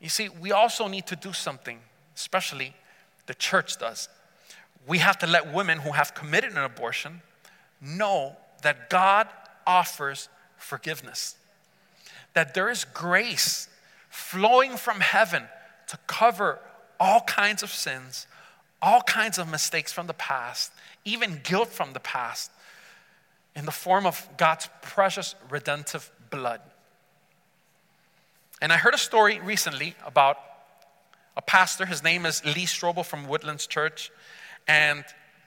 You 0.00 0.08
see, 0.08 0.28
we 0.28 0.50
also 0.50 0.88
need 0.88 1.06
to 1.08 1.16
do 1.16 1.32
something, 1.32 1.78
especially 2.16 2.74
the 3.26 3.34
church 3.34 3.78
does. 3.78 4.08
We 4.86 4.98
have 4.98 5.18
to 5.18 5.26
let 5.26 5.52
women 5.52 5.78
who 5.78 5.92
have 5.92 6.14
committed 6.14 6.52
an 6.52 6.58
abortion 6.58 7.20
know 7.80 8.36
that 8.62 8.90
God 8.90 9.28
offers 9.66 10.28
forgiveness, 10.56 11.36
that 12.34 12.54
there 12.54 12.70
is 12.70 12.84
grace 12.84 13.68
flowing 14.08 14.76
from 14.76 15.00
heaven 15.00 15.44
to 15.88 15.98
cover 16.06 16.58
all 17.00 17.22
kinds 17.22 17.62
of 17.62 17.70
sins, 17.70 18.26
all 18.80 19.00
kinds 19.02 19.38
of 19.38 19.50
mistakes 19.50 19.90
from 19.92 20.06
the 20.06 20.14
past, 20.14 20.70
even 21.04 21.40
guilt 21.42 21.68
from 21.68 21.94
the 21.94 22.00
past, 22.00 22.52
in 23.56 23.64
the 23.64 23.72
form 23.72 24.06
of 24.06 24.28
God's 24.36 24.68
precious 24.82 25.34
redemptive 25.48 26.10
blood. 26.30 26.60
And 28.62 28.72
I 28.72 28.76
heard 28.76 28.94
a 28.94 28.98
story 28.98 29.40
recently 29.40 29.96
about 30.04 30.36
a 31.36 31.42
pastor. 31.42 31.86
His 31.86 32.04
name 32.04 32.26
is 32.26 32.44
Lee 32.44 32.66
Strobel 32.66 33.04
from 33.04 33.26
Woodlands 33.26 33.66
Church. 33.66 34.10
And 34.68 35.04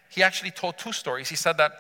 he 0.10 0.24
actually 0.24 0.52
told 0.52 0.78
two 0.78 0.92
stories. 0.92 1.30
He 1.30 1.36
said 1.36 1.58
that 1.58 1.74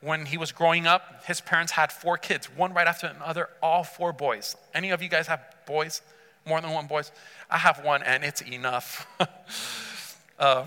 when 0.00 0.26
he 0.26 0.38
was 0.38 0.52
growing 0.52 0.86
up, 0.86 1.24
his 1.26 1.40
parents 1.40 1.72
had 1.72 1.92
four 1.92 2.16
kids, 2.16 2.46
one 2.56 2.72
right 2.72 2.86
after 2.86 3.06
another, 3.06 3.50
all 3.62 3.84
four 3.84 4.12
boys. 4.12 4.56
Any 4.74 4.90
of 4.90 5.02
you 5.02 5.08
guys 5.08 5.26
have 5.26 5.42
boys? 5.66 6.00
More 6.48 6.60
than 6.60 6.70
one 6.72 6.86
boys? 6.86 7.12
I 7.50 7.58
have 7.58 7.84
one, 7.84 8.02
and 8.02 8.24
it's 8.24 8.40
enough. 8.40 9.06
uh, 10.38 10.64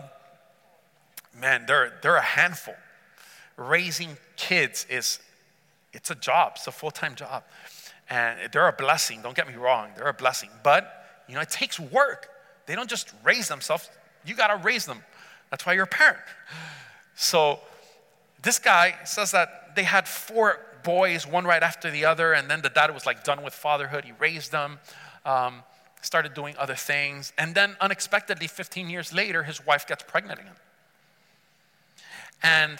man, 1.39 1.65
they're, 1.67 1.93
they're 2.01 2.15
a 2.15 2.21
handful. 2.21 2.75
Raising 3.57 4.17
kids 4.37 4.85
is, 4.89 5.19
it's 5.91 6.11
a 6.11 6.15
job. 6.15 6.53
It's 6.55 6.67
a 6.67 6.71
full-time 6.71 7.15
job. 7.15 7.43
And 8.09 8.51
they're 8.51 8.67
a 8.67 8.73
blessing. 8.73 9.21
Don't 9.21 9.35
get 9.35 9.47
me 9.47 9.55
wrong. 9.55 9.89
They're 9.97 10.07
a 10.07 10.13
blessing. 10.13 10.49
But, 10.63 11.23
you 11.27 11.35
know, 11.35 11.41
it 11.41 11.49
takes 11.49 11.79
work. 11.79 12.29
They 12.67 12.75
don't 12.75 12.89
just 12.89 13.11
raise 13.23 13.47
themselves. 13.47 13.89
You 14.25 14.35
got 14.35 14.47
to 14.47 14.57
raise 14.63 14.85
them. 14.85 15.01
That's 15.49 15.65
why 15.65 15.73
you're 15.73 15.85
a 15.85 15.87
parent. 15.87 16.19
So 17.15 17.59
this 18.41 18.59
guy 18.59 18.95
says 19.05 19.31
that 19.31 19.75
they 19.75 19.83
had 19.83 20.07
four 20.07 20.59
boys, 20.83 21.27
one 21.27 21.45
right 21.45 21.63
after 21.63 21.91
the 21.91 22.05
other, 22.05 22.33
and 22.33 22.49
then 22.49 22.61
the 22.61 22.69
dad 22.69 22.93
was 22.93 23.05
like 23.05 23.23
done 23.23 23.43
with 23.43 23.53
fatherhood. 23.53 24.05
He 24.05 24.13
raised 24.19 24.51
them. 24.51 24.79
Um, 25.25 25.63
started 26.01 26.33
doing 26.33 26.55
other 26.57 26.75
things. 26.75 27.31
And 27.37 27.55
then 27.55 27.75
unexpectedly, 27.79 28.47
15 28.47 28.89
years 28.89 29.13
later, 29.13 29.43
his 29.43 29.65
wife 29.65 29.87
gets 29.87 30.03
pregnant 30.03 30.39
again. 30.39 30.55
And 32.43 32.79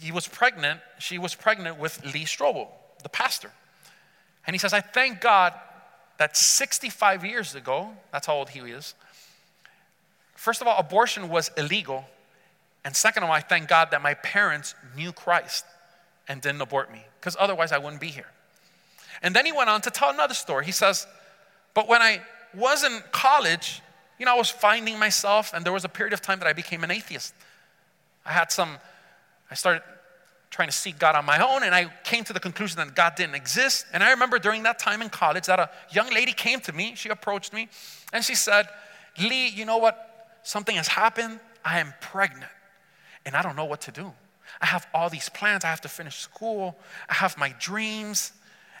he 0.00 0.12
was 0.12 0.26
pregnant, 0.26 0.80
she 0.98 1.18
was 1.18 1.34
pregnant 1.34 1.78
with 1.78 2.02
Lee 2.04 2.24
Strobel, 2.24 2.68
the 3.02 3.08
pastor. 3.08 3.50
And 4.46 4.54
he 4.54 4.58
says, 4.58 4.72
I 4.72 4.80
thank 4.80 5.20
God 5.20 5.52
that 6.18 6.36
65 6.36 7.24
years 7.24 7.54
ago, 7.54 7.90
that's 8.12 8.26
how 8.26 8.34
old 8.34 8.50
he 8.50 8.60
is, 8.60 8.94
first 10.34 10.60
of 10.60 10.66
all, 10.66 10.78
abortion 10.78 11.28
was 11.28 11.50
illegal. 11.56 12.04
And 12.84 12.94
second 12.94 13.22
of 13.22 13.28
all, 13.28 13.34
I 13.34 13.40
thank 13.40 13.68
God 13.68 13.90
that 13.90 14.02
my 14.02 14.14
parents 14.14 14.74
knew 14.96 15.12
Christ 15.12 15.64
and 16.28 16.40
didn't 16.40 16.60
abort 16.60 16.92
me, 16.92 17.04
because 17.20 17.36
otherwise 17.38 17.72
I 17.72 17.78
wouldn't 17.78 18.00
be 18.00 18.08
here. 18.08 18.30
And 19.22 19.34
then 19.34 19.46
he 19.46 19.52
went 19.52 19.68
on 19.68 19.80
to 19.82 19.90
tell 19.90 20.10
another 20.10 20.34
story. 20.34 20.64
He 20.64 20.72
says, 20.72 21.06
but 21.74 21.88
when 21.88 22.02
I 22.02 22.20
was 22.54 22.84
in 22.84 23.00
college, 23.12 23.80
you 24.18 24.26
know, 24.26 24.34
I 24.34 24.38
was 24.38 24.50
finding 24.50 24.98
myself, 24.98 25.52
and 25.54 25.64
there 25.64 25.72
was 25.72 25.84
a 25.84 25.88
period 25.88 26.12
of 26.12 26.20
time 26.20 26.38
that 26.40 26.48
I 26.48 26.52
became 26.52 26.84
an 26.84 26.90
atheist. 26.90 27.34
I 28.24 28.32
had 28.32 28.52
some, 28.52 28.78
I 29.50 29.54
started 29.54 29.82
trying 30.50 30.68
to 30.68 30.72
seek 30.72 30.98
God 30.98 31.16
on 31.16 31.24
my 31.24 31.38
own, 31.38 31.62
and 31.62 31.74
I 31.74 31.86
came 32.04 32.24
to 32.24 32.32
the 32.32 32.40
conclusion 32.40 32.76
that 32.76 32.94
God 32.94 33.14
didn't 33.14 33.34
exist. 33.34 33.86
And 33.92 34.02
I 34.02 34.10
remember 34.10 34.38
during 34.38 34.62
that 34.64 34.78
time 34.78 35.00
in 35.00 35.08
college 35.08 35.46
that 35.46 35.58
a 35.58 35.70
young 35.90 36.12
lady 36.12 36.32
came 36.32 36.60
to 36.60 36.72
me, 36.72 36.94
she 36.94 37.08
approached 37.08 37.52
me, 37.52 37.68
and 38.12 38.22
she 38.22 38.34
said, 38.34 38.68
Lee, 39.18 39.48
you 39.48 39.64
know 39.64 39.78
what? 39.78 40.38
Something 40.42 40.76
has 40.76 40.88
happened. 40.88 41.40
I 41.64 41.80
am 41.80 41.94
pregnant, 42.00 42.50
and 43.24 43.34
I 43.34 43.42
don't 43.42 43.56
know 43.56 43.64
what 43.64 43.80
to 43.82 43.92
do. 43.92 44.12
I 44.60 44.66
have 44.66 44.86
all 44.92 45.08
these 45.08 45.28
plans. 45.30 45.64
I 45.64 45.68
have 45.68 45.80
to 45.82 45.88
finish 45.88 46.18
school. 46.18 46.76
I 47.08 47.14
have 47.14 47.38
my 47.38 47.54
dreams. 47.58 48.32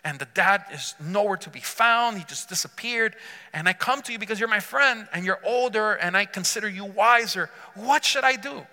And 0.04 0.18
the 0.18 0.26
dad 0.34 0.64
is 0.72 0.94
nowhere 1.00 1.36
to 1.38 1.50
be 1.50 1.60
found. 1.60 2.18
He 2.18 2.24
just 2.24 2.48
disappeared. 2.48 3.14
And 3.52 3.68
I 3.68 3.72
come 3.72 4.02
to 4.02 4.12
you 4.12 4.18
because 4.18 4.40
you're 4.40 4.48
my 4.48 4.60
friend 4.60 5.06
and 5.12 5.24
you're 5.24 5.40
older 5.44 5.92
and 5.92 6.16
I 6.16 6.24
consider 6.24 6.68
you 6.68 6.84
wiser. 6.84 7.50
What 7.74 8.04
should 8.04 8.24
I 8.24 8.34
do? 8.34 8.66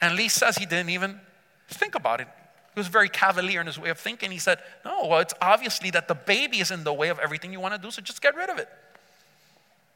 And 0.00 0.16
Lee 0.16 0.28
says 0.28 0.56
he 0.56 0.66
didn't 0.66 0.90
even 0.90 1.20
think 1.68 1.94
about 1.94 2.20
it. 2.20 2.28
He 2.74 2.80
was 2.80 2.88
very 2.88 3.08
cavalier 3.08 3.60
in 3.60 3.66
his 3.66 3.78
way 3.78 3.90
of 3.90 3.98
thinking. 3.98 4.32
He 4.32 4.38
said, 4.38 4.58
No, 4.84 5.06
well, 5.06 5.20
it's 5.20 5.34
obviously 5.40 5.90
that 5.90 6.08
the 6.08 6.16
baby 6.16 6.58
is 6.58 6.72
in 6.72 6.82
the 6.82 6.92
way 6.92 7.08
of 7.08 7.20
everything 7.20 7.52
you 7.52 7.60
want 7.60 7.74
to 7.74 7.80
do, 7.80 7.92
so 7.92 8.02
just 8.02 8.20
get 8.20 8.34
rid 8.34 8.50
of 8.50 8.58
it. 8.58 8.68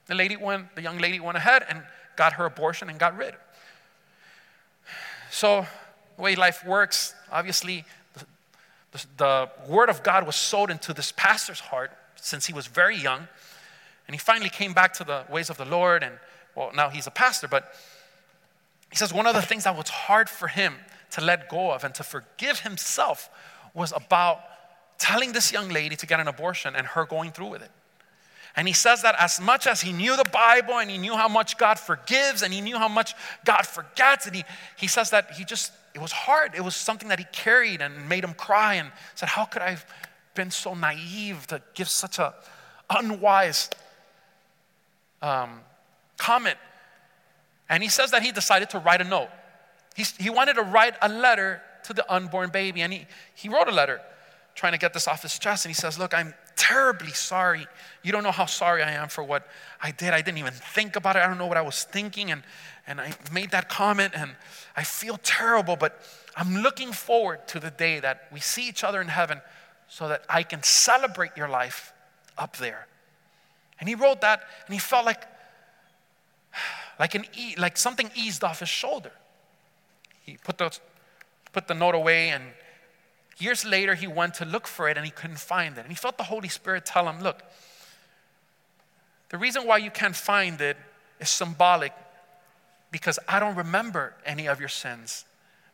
The 0.07 0.15
lady 0.15 0.37
went, 0.37 0.75
the 0.77 0.83
young 0.83 0.99
lady 0.99 1.19
went 1.19 1.37
ahead 1.37 1.65
and 1.69 1.83
got 2.17 2.35
her 2.35 2.45
abortion 2.45 2.89
and 2.89 2.99
got 2.99 3.17
rid. 3.17 3.35
So, 5.31 5.67
the 6.17 6.23
way 6.23 6.37
life 6.37 6.65
works, 6.65 7.15
obviously, 7.31 7.85
the, 9.17 9.51
word 9.69 9.89
of 9.89 10.03
God 10.03 10.27
was 10.27 10.37
sowed 10.37 10.71
into 10.71 10.93
this 10.93 11.13
pastor's 11.17 11.61
heart 11.61 11.93
since 12.17 12.47
he 12.47 12.53
was 12.53 12.67
very 12.67 12.97
young. 12.97 13.29
And 14.07 14.15
he 14.15 14.19
finally 14.19 14.49
came 14.49 14.73
back 14.73 14.95
to 14.95 15.05
the 15.05 15.25
ways 15.31 15.51
of 15.51 15.57
the 15.57 15.65
Lord. 15.65 16.03
And, 16.03 16.15
well, 16.55 16.71
now 16.75 16.89
he's 16.89 17.07
a 17.07 17.11
pastor, 17.11 17.49
but 17.49 17.75
he 18.91 18.97
says 18.97 19.13
one 19.13 19.27
of 19.27 19.35
the 19.35 19.43
things 19.43 19.65
that 19.65 19.77
was 19.77 19.89
hard 19.89 20.29
for 20.29 20.49
him 20.49 20.75
to 21.11 21.21
let 21.21 21.49
go 21.49 21.71
of 21.73 21.85
and 21.85 21.95
to 21.95 22.03
forgive 22.03 22.61
himself 22.61 23.29
was 23.75 23.93
about 23.95 24.41
telling 24.99 25.33
this 25.33 25.53
young 25.53 25.69
lady 25.69 25.97
to 25.97 26.07
get 26.07 26.21
an 26.21 26.29
abortion 26.29 26.75
and 26.75 26.87
her 26.89 27.05
going 27.05 27.31
through 27.31 27.49
with 27.49 27.63
it. 27.63 27.71
And 28.57 28.67
he 28.67 28.75
says 28.75 29.03
that 29.03 29.15
as 29.19 29.41
much 29.41 29.67
as 29.67 29.81
he 29.83 29.93
knew 29.93 30.17
the 30.17 30.29
Bible 30.33 30.79
and 30.79 30.91
he 30.91 30.99
knew 30.99 31.15
how 31.15 31.29
much 31.29 31.59
God 31.59 31.79
forgives 31.79 32.43
and 32.43 32.53
he 32.53 32.61
knew 32.61 32.77
how 32.77 32.89
much 32.89 33.15
God 33.45 33.65
forgets, 33.67 34.27
and 34.27 34.35
he, 34.35 34.45
he 34.77 34.89
says 34.89 35.11
that 35.11 35.33
he 35.33 35.45
just, 35.45 35.73
it 35.99 36.03
was 36.03 36.13
hard. 36.13 36.55
It 36.55 36.63
was 36.63 36.77
something 36.77 37.09
that 37.09 37.19
he 37.19 37.27
carried 37.33 37.83
and 37.83 38.09
made 38.09 38.23
him 38.23 38.33
cry 38.33 38.75
and 38.75 38.93
said, 39.17 39.29
How 39.29 39.45
could 39.45 39.63
I 39.63 39.71
have 39.71 39.85
been 40.35 40.53
so 40.53 40.75
naive 40.75 41.47
to 41.49 41.61
give 41.75 41.89
such 41.89 42.21
a 42.21 42.35
unwise 42.89 43.69
um, 45.21 45.61
comment? 46.17 46.57
And 47.69 47.83
he 47.83 47.89
says 47.89 48.13
that 48.13 48.23
he 48.23 48.31
decided 48.31 48.71
to 48.71 48.79
write 48.79 49.01
a 49.01 49.05
note. 49.05 49.29
He, 49.97 50.05
he 50.21 50.31
wanted 50.31 50.55
to 50.55 50.63
write 50.63 50.95
a 51.03 51.09
letter 51.09 51.61
to 51.83 51.93
the 51.93 52.11
unborn 52.13 52.51
baby, 52.51 52.83
and 52.83 52.93
he, 52.93 53.07
he 53.35 53.49
wrote 53.49 53.67
a 53.67 53.73
letter 53.73 54.01
trying 54.55 54.73
to 54.73 54.79
get 54.79 54.95
this 54.95 55.09
off 55.09 55.23
his 55.23 55.37
chest. 55.37 55.65
And 55.65 55.71
he 55.71 55.75
says, 55.75 55.99
Look, 55.99 56.15
I'm 56.15 56.33
terribly 56.59 57.13
sorry. 57.13 57.67
You 58.03 58.13
don't 58.13 58.25
know 58.25 58.33
how 58.33 58.47
sorry 58.47 58.83
I 58.83 58.91
am 58.93 59.09
for 59.09 59.25
what 59.25 59.49
I 59.81 59.93
did. 59.93 60.13
I 60.13 60.21
didn't 60.21 60.39
even 60.39 60.53
think 60.53 60.97
about 60.97 61.17
it. 61.17 61.21
I 61.21 61.27
don't 61.27 61.39
know 61.39 61.47
what 61.47 61.57
I 61.57 61.63
was 61.63 61.85
thinking. 61.85 62.31
And, 62.31 62.43
and 62.87 63.01
I 63.01 63.15
made 63.33 63.53
that 63.53 63.69
comment, 63.69 64.13
and 64.15 64.33
I 64.77 64.83
feel 64.83 65.19
terrible, 65.23 65.77
but 65.77 66.03
I'm 66.37 66.59
looking 66.59 66.93
forward 66.93 67.47
to 67.49 67.61
the 67.61 67.71
day 67.71 68.01
that 68.01 68.29
we 68.33 68.41
see 68.41 68.69
each 68.69 68.85
other 68.85 69.01
in 69.01 69.09
heaven 69.09 69.41
so 69.89 70.09
that 70.09 70.23
I 70.29 70.43
can 70.43 70.63
celebrate 70.63 71.37
your 71.37 71.49
life 71.49 71.93
up 72.37 72.57
there. 72.57 72.87
And 73.81 73.89
he 73.89 73.95
wrote 73.95 74.21
that, 74.21 74.43
and 74.67 74.75
he 74.75 74.81
felt 74.81 75.07
like, 75.07 75.25
like, 76.99 77.15
an 77.15 77.25
e- 77.37 77.55
like 77.57 77.77
something 77.77 78.11
eased 78.15 78.43
off 78.43 78.61
his 78.61 78.69
shoulder. 78.69 79.13
He 80.23 80.37
put 80.43 80.59
the, 80.59 80.77
put 81.53 81.69
the 81.69 81.75
note 81.75 81.95
away, 81.95 82.31
and 82.31 82.43
Years 83.39 83.65
later, 83.65 83.95
he 83.95 84.07
went 84.07 84.35
to 84.35 84.45
look 84.45 84.67
for 84.67 84.89
it 84.89 84.97
and 84.97 85.07
he 85.07 85.13
couldn't 85.13 85.39
find 85.39 85.79
it. 85.79 85.83
And 85.83 85.89
he 85.89 85.95
felt 85.95 86.19
the 86.19 86.25
Holy 86.25 86.49
Spirit 86.49 86.85
tell 86.85 87.09
him, 87.09 87.23
Look, 87.23 87.43
the 89.29 89.39
reason 89.39 89.67
why 89.67 89.79
you 89.79 89.91
can't 89.91 90.17
find 90.17 90.61
it 90.61 90.77
is 91.21 91.29
symbolic 91.29 91.93
because 92.91 93.19
I 93.29 93.39
don't 93.39 93.57
remember 93.57 94.15
any 94.25 94.49
of 94.49 94.61
your 94.61 94.69
sins. 94.69 95.25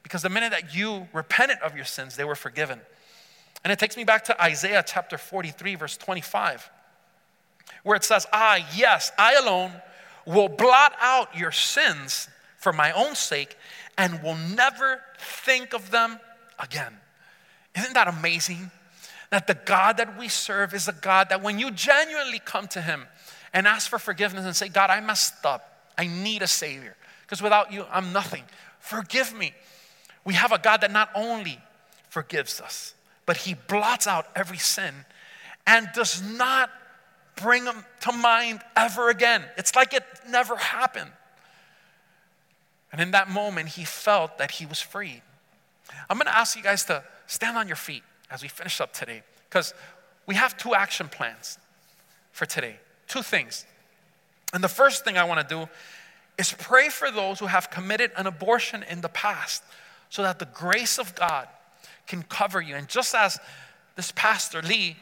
Because 0.03 0.23
the 0.23 0.29
minute 0.29 0.51
that 0.51 0.75
you 0.75 1.09
repented 1.13 1.59
of 1.63 1.75
your 1.75 1.85
sins, 1.85 2.17
they 2.17 2.25
were 2.25 2.35
forgiven. 2.35 2.81
And 3.63 3.73
it 3.73 3.79
takes 3.79 3.97
me 3.97 4.05
back 4.05 4.25
to 4.25 4.43
Isaiah 4.43 4.85
chapter 4.87 5.17
43, 5.17 5.77
verse 5.77 5.97
25, 5.97 6.71
where 7.83 7.97
it 7.97 8.05
says, 8.05 8.27
I, 8.31 8.67
yes, 8.77 9.11
I 9.19 9.35
alone 9.37 9.73
will 10.27 10.49
blot 10.49 10.95
out 11.01 11.37
your 11.37 11.53
sins 11.53 12.29
for 12.59 12.73
my 12.73 12.93
own 12.93 13.15
sake 13.15 13.57
and 13.97 14.23
will 14.23 14.37
never 14.37 15.01
think 15.19 15.73
of 15.73 15.91
them 15.91 16.19
again. 16.59 16.99
Isn't 17.77 17.95
that 17.95 18.09
amazing? 18.09 18.71
That 19.31 19.47
the 19.47 19.55
God 19.55 19.97
that 19.97 20.19
we 20.19 20.29
serve 20.29 20.75
is 20.75 20.87
a 20.89 20.93
God 20.93 21.29
that 21.31 21.43
when 21.43 21.59
you 21.59 21.71
genuinely 21.71 22.39
come 22.39 22.69
to 22.69 22.81
Him 22.81 23.07
and 23.53 23.67
ask 23.67 23.89
for 23.89 23.99
forgiveness 23.99 24.45
and 24.45 24.55
say, 24.55 24.69
God, 24.69 24.91
I 24.91 25.01
messed 25.01 25.45
up. 25.45 25.91
I 25.97 26.07
need 26.07 26.43
a 26.43 26.47
Savior. 26.47 26.97
Because 27.23 27.43
without 27.43 27.73
you, 27.73 27.85
I'm 27.91 28.13
nothing. 28.13 28.45
Forgive 28.81 29.35
me. 29.35 29.53
We 30.25 30.35
have 30.35 30.53
a 30.53 30.59
God 30.59 30.83
that 30.83 30.93
not 30.93 31.11
only 31.15 31.59
forgives 32.09 32.61
us, 32.61 32.95
but 33.27 33.39
He 33.39 33.55
blots 33.55 34.07
out 34.07 34.27
every 34.37 34.59
sin 34.59 34.95
and 35.67 35.89
does 35.95 36.23
not 36.23 36.71
bring 37.37 37.65
them 37.65 37.85
to 38.03 38.13
mind 38.13 38.61
ever 38.77 39.11
again. 39.11 39.43
It's 39.57 39.75
like 39.75 39.95
it 39.95 40.05
never 40.29 40.57
happened. 40.57 41.11
And 42.93 43.01
in 43.01 43.11
that 43.11 43.29
moment, 43.29 43.71
he 43.71 43.85
felt 43.85 44.39
that 44.39 44.53
he 44.53 44.67
was 44.67 44.81
freed. 44.81 45.23
I'm 46.09 46.17
going 46.17 46.27
to 46.27 46.37
ask 46.37 46.57
you 46.57 46.63
guys 46.63 46.85
to 46.85 47.03
stand 47.27 47.57
on 47.57 47.67
your 47.67 47.77
feet 47.77 48.03
as 48.31 48.43
we 48.43 48.49
finish 48.49 48.81
up 48.81 48.93
today 48.93 49.23
because 49.49 49.75
we 50.27 50.35
have 50.35 50.57
two 50.57 50.75
action 50.75 51.09
plans 51.09 51.59
for 52.33 52.47
today. 52.47 52.77
Two 53.07 53.23
things. 53.23 53.67
And 54.53 54.63
the 54.63 54.69
first 54.69 55.05
thing 55.05 55.19
I 55.19 55.25
want 55.25 55.47
to 55.47 55.55
do 55.55 55.69
is 56.39 56.53
pray 56.53 56.89
for 56.89 57.11
those 57.11 57.39
who 57.39 57.47
have 57.47 57.71
committed 57.71 58.11
an 58.17 58.27
abortion 58.27 58.85
in 58.89 59.01
the 59.01 59.09
past 59.09 59.63
so 60.09 60.23
that 60.23 60.39
the 60.39 60.47
grace 60.47 60.99
of 60.99 61.15
God 61.15 61.49
can 62.07 62.23
cover 62.23 62.61
you. 62.61 62.75
And 62.75 62.89
just 62.89 63.15
as 63.15 63.39
this 63.97 64.13
pastor, 64.13 64.63
Lee, 64.63 64.97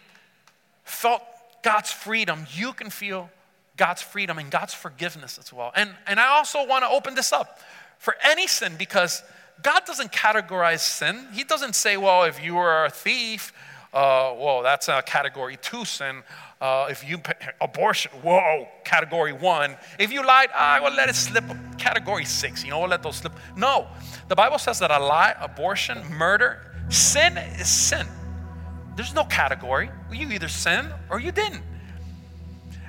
felt 0.85 1.23
God's 1.63 1.91
freedom, 1.91 2.47
you 2.55 2.73
can 2.73 2.91
feel 2.91 3.31
God's 3.77 4.03
freedom 4.03 4.39
and 4.39 4.51
God's 4.51 4.75
forgiveness 4.75 5.39
as 5.39 5.53
well. 5.53 5.73
And, 5.75 5.91
and 6.07 6.21
I 6.21 6.29
also 6.37 6.67
want 6.67 6.85
to 6.85 6.91
open 6.91 7.15
this 7.15 7.33
up 7.33 7.61
for 7.99 8.17
any 8.23 8.47
sin 8.47 8.75
because 8.79 9.23
God 9.63 9.85
doesn't 9.85 10.13
categorize 10.13 10.81
sin. 10.81 11.29
He 11.33 11.45
doesn't 11.45 11.75
say, 11.75 11.97
well, 11.97 12.25
if 12.25 12.43
you 12.43 12.59
are 12.59 12.87
a 12.87 12.91
thief, 12.91 13.53
uh, 13.93 14.35
well, 14.37 14.63
that's 14.63 14.89
a 14.89 15.03
category 15.03 15.57
two 15.61 15.85
sin. 15.85 16.23
Uh, 16.61 16.87
if 16.91 17.09
you 17.09 17.21
abortion, 17.61 18.11
whoa, 18.23 18.69
category 18.85 19.33
one. 19.33 19.77
If 19.99 20.13
you 20.13 20.25
lied, 20.25 20.51
I 20.55 20.81
will 20.81 20.95
let 20.95 21.09
it 21.09 21.15
slip. 21.15 21.45
Category 21.77 22.25
six, 22.25 22.65
you 22.65 22.71
know, 22.71 22.81
we'll 22.81 22.89
let 22.89 23.03
those 23.03 23.17
slip. 23.17 23.33
No, 23.57 23.89
the 24.29 24.37
Bible 24.37 24.59
says 24.59 24.79
that 24.79 24.91
a 24.91 24.99
lie, 24.99 25.35
abortion, 25.41 25.99
murder, 26.11 26.73
sin 26.89 27.37
is 27.37 27.69
sin. 27.69 28.07
There's 28.97 29.15
no 29.15 29.25
category. 29.25 29.91
You 30.13 30.31
either 30.31 30.49
sin 30.49 30.87
or 31.11 31.19
you 31.21 31.33
didn't. 31.33 31.63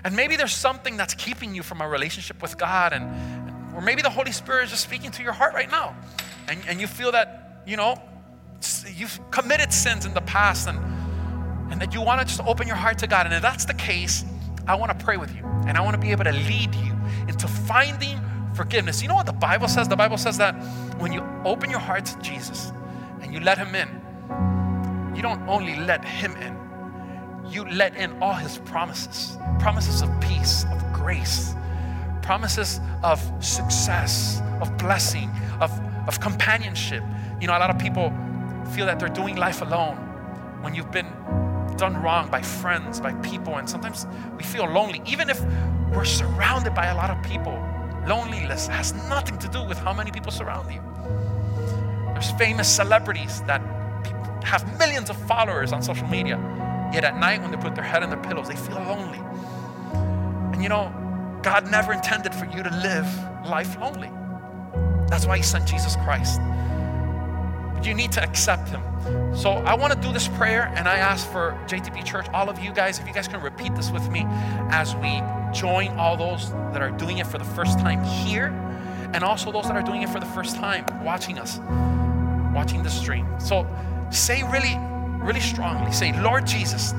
And 0.03 0.15
maybe 0.15 0.35
there's 0.35 0.53
something 0.53 0.97
that's 0.97 1.13
keeping 1.13 1.55
you 1.55 1.63
from 1.63 1.81
a 1.81 1.87
relationship 1.87 2.41
with 2.41 2.57
God, 2.57 2.93
and 2.93 3.05
or 3.75 3.81
maybe 3.81 4.01
the 4.01 4.09
Holy 4.09 4.31
Spirit 4.31 4.65
is 4.65 4.69
just 4.71 4.83
speaking 4.83 5.11
to 5.11 5.23
your 5.23 5.33
heart 5.33 5.53
right 5.53 5.69
now 5.69 5.95
and, 6.47 6.59
and 6.67 6.81
you 6.81 6.87
feel 6.87 7.11
that, 7.11 7.61
you 7.65 7.77
know, 7.77 8.01
you've 8.95 9.19
committed 9.31 9.73
sins 9.73 10.05
in 10.05 10.13
the 10.13 10.21
past 10.21 10.67
and, 10.67 10.79
and 11.71 11.81
that 11.81 11.93
you 11.93 12.01
want 12.01 12.21
to 12.21 12.27
just 12.27 12.41
open 12.41 12.67
your 12.67 12.75
heart 12.75 12.97
to 12.99 13.07
God. 13.07 13.25
And 13.25 13.35
if 13.35 13.41
that's 13.41 13.65
the 13.65 13.73
case, 13.73 14.23
I 14.67 14.75
want 14.75 14.97
to 14.97 15.05
pray 15.05 15.17
with 15.17 15.35
you 15.35 15.45
and 15.67 15.77
I 15.77 15.81
want 15.81 15.95
to 15.95 15.99
be 15.99 16.11
able 16.11 16.23
to 16.25 16.31
lead 16.31 16.73
you 16.75 16.93
into 17.27 17.47
finding 17.47 18.19
forgiveness. 18.53 19.01
You 19.01 19.07
know 19.07 19.15
what 19.15 19.25
the 19.25 19.33
Bible 19.33 19.67
says? 19.67 19.87
The 19.87 19.95
Bible 19.95 20.17
says 20.17 20.37
that 20.37 20.53
when 20.99 21.11
you 21.11 21.23
open 21.43 21.69
your 21.69 21.79
heart 21.79 22.05
to 22.05 22.19
Jesus 22.19 22.71
and 23.21 23.33
you 23.33 23.39
let 23.39 23.57
Him 23.57 23.75
in, 23.75 25.15
you 25.15 25.21
don't 25.21 25.41
only 25.47 25.75
let 25.75 26.05
Him 26.05 26.35
in, 26.37 27.51
you 27.51 27.67
let 27.69 27.95
in 27.95 28.21
all 28.21 28.33
His 28.33 28.59
promises 28.59 29.37
promises 29.59 30.01
of 30.01 30.09
peace, 30.21 30.65
of 30.71 30.93
grace, 30.93 31.53
promises 32.23 32.79
of 33.03 33.21
success, 33.43 34.41
of 34.61 34.75
blessing, 34.77 35.29
of 35.61 35.71
of 36.07 36.19
companionship. 36.19 37.03
You 37.39 37.47
know, 37.47 37.57
a 37.57 37.59
lot 37.59 37.69
of 37.69 37.77
people 37.77 38.11
feel 38.73 38.85
that 38.85 38.99
they're 38.99 39.09
doing 39.09 39.35
life 39.35 39.61
alone 39.61 39.97
when 40.61 40.73
you've 40.73 40.91
been 40.91 41.11
done 41.77 42.01
wrong 42.01 42.29
by 42.29 42.41
friends, 42.41 42.99
by 42.99 43.13
people, 43.15 43.57
and 43.57 43.69
sometimes 43.69 44.05
we 44.37 44.43
feel 44.43 44.65
lonely. 44.65 45.01
Even 45.05 45.29
if 45.29 45.41
we're 45.93 46.05
surrounded 46.05 46.73
by 46.73 46.87
a 46.87 46.95
lot 46.95 47.09
of 47.09 47.21
people, 47.23 47.53
loneliness 48.07 48.67
has 48.67 48.93
nothing 49.09 49.37
to 49.39 49.47
do 49.47 49.63
with 49.63 49.77
how 49.77 49.93
many 49.93 50.11
people 50.11 50.31
surround 50.31 50.71
you. 50.71 50.81
There's 52.13 52.31
famous 52.31 52.67
celebrities 52.67 53.41
that 53.43 53.61
have 54.43 54.77
millions 54.77 55.09
of 55.09 55.17
followers 55.27 55.71
on 55.71 55.81
social 55.81 56.07
media, 56.07 56.37
yet 56.93 57.03
at 57.03 57.17
night 57.17 57.41
when 57.41 57.51
they 57.51 57.57
put 57.57 57.75
their 57.75 57.83
head 57.83 58.03
in 58.03 58.09
their 58.09 58.21
pillows, 58.21 58.47
they 58.47 58.55
feel 58.55 58.75
lonely. 58.75 59.19
And 60.53 60.61
you 60.61 60.69
know, 60.69 60.91
God 61.43 61.69
never 61.69 61.93
intended 61.93 62.33
for 62.33 62.45
you 62.45 62.63
to 62.63 62.69
live 62.69 63.07
life 63.45 63.77
lonely. 63.79 64.09
That's 65.09 65.25
why 65.25 65.37
He 65.37 65.43
sent 65.43 65.67
Jesus 65.67 65.95
Christ. 65.97 66.39
But 67.73 67.85
you 67.85 67.93
need 67.93 68.11
to 68.13 68.23
accept 68.23 68.69
Him. 68.69 68.81
So 69.35 69.51
I 69.51 69.73
want 69.73 69.93
to 69.93 69.99
do 69.99 70.13
this 70.13 70.27
prayer, 70.29 70.71
and 70.75 70.87
I 70.87 70.95
ask 70.97 71.29
for 71.29 71.57
JTP 71.67 72.05
Church, 72.05 72.27
all 72.33 72.49
of 72.49 72.59
you 72.59 72.71
guys, 72.73 72.99
if 72.99 73.07
you 73.07 73.13
guys 73.13 73.27
can 73.27 73.41
repeat 73.41 73.75
this 73.75 73.91
with 73.91 74.09
me 74.09 74.23
as 74.71 74.95
we 74.95 75.21
join 75.53 75.89
all 75.97 76.15
those 76.15 76.51
that 76.71 76.81
are 76.81 76.91
doing 76.91 77.17
it 77.17 77.27
for 77.27 77.37
the 77.37 77.45
first 77.45 77.79
time 77.79 78.03
here, 78.03 78.47
and 79.13 79.23
also 79.23 79.51
those 79.51 79.65
that 79.65 79.75
are 79.75 79.83
doing 79.83 80.01
it 80.01 80.09
for 80.09 80.19
the 80.19 80.25
first 80.27 80.55
time 80.55 80.85
watching 81.03 81.37
us, 81.37 81.59
watching 82.55 82.81
the 82.81 82.89
stream. 82.89 83.27
So 83.39 83.67
say 84.09 84.43
really 84.43 84.77
really 85.23 85.39
strongly. 85.39 85.91
Say, 85.91 86.19
Lord 86.21 86.45
Jesus, 86.45 86.93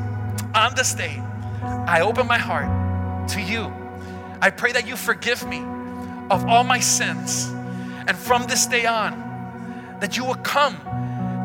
on 0.55 0.75
this 0.75 0.95
day, 0.95 1.23
I 1.63 2.01
open 2.01 2.27
my 2.27 2.39
heart 2.39 3.29
to 3.31 3.41
you. 3.41 3.73
I 4.41 4.51
pray 4.51 4.73
that 4.73 4.87
you 4.87 4.97
forgive 4.97 5.47
me 5.47 5.59
of 6.31 6.47
all 6.47 6.65
my 6.65 6.81
sins. 6.81 7.51
And 8.07 8.17
from 8.17 8.45
this 8.47 8.67
day 8.67 8.87
on, 8.87 9.99
that 10.01 10.17
you 10.17 10.25
will 10.25 10.35
come 10.37 10.77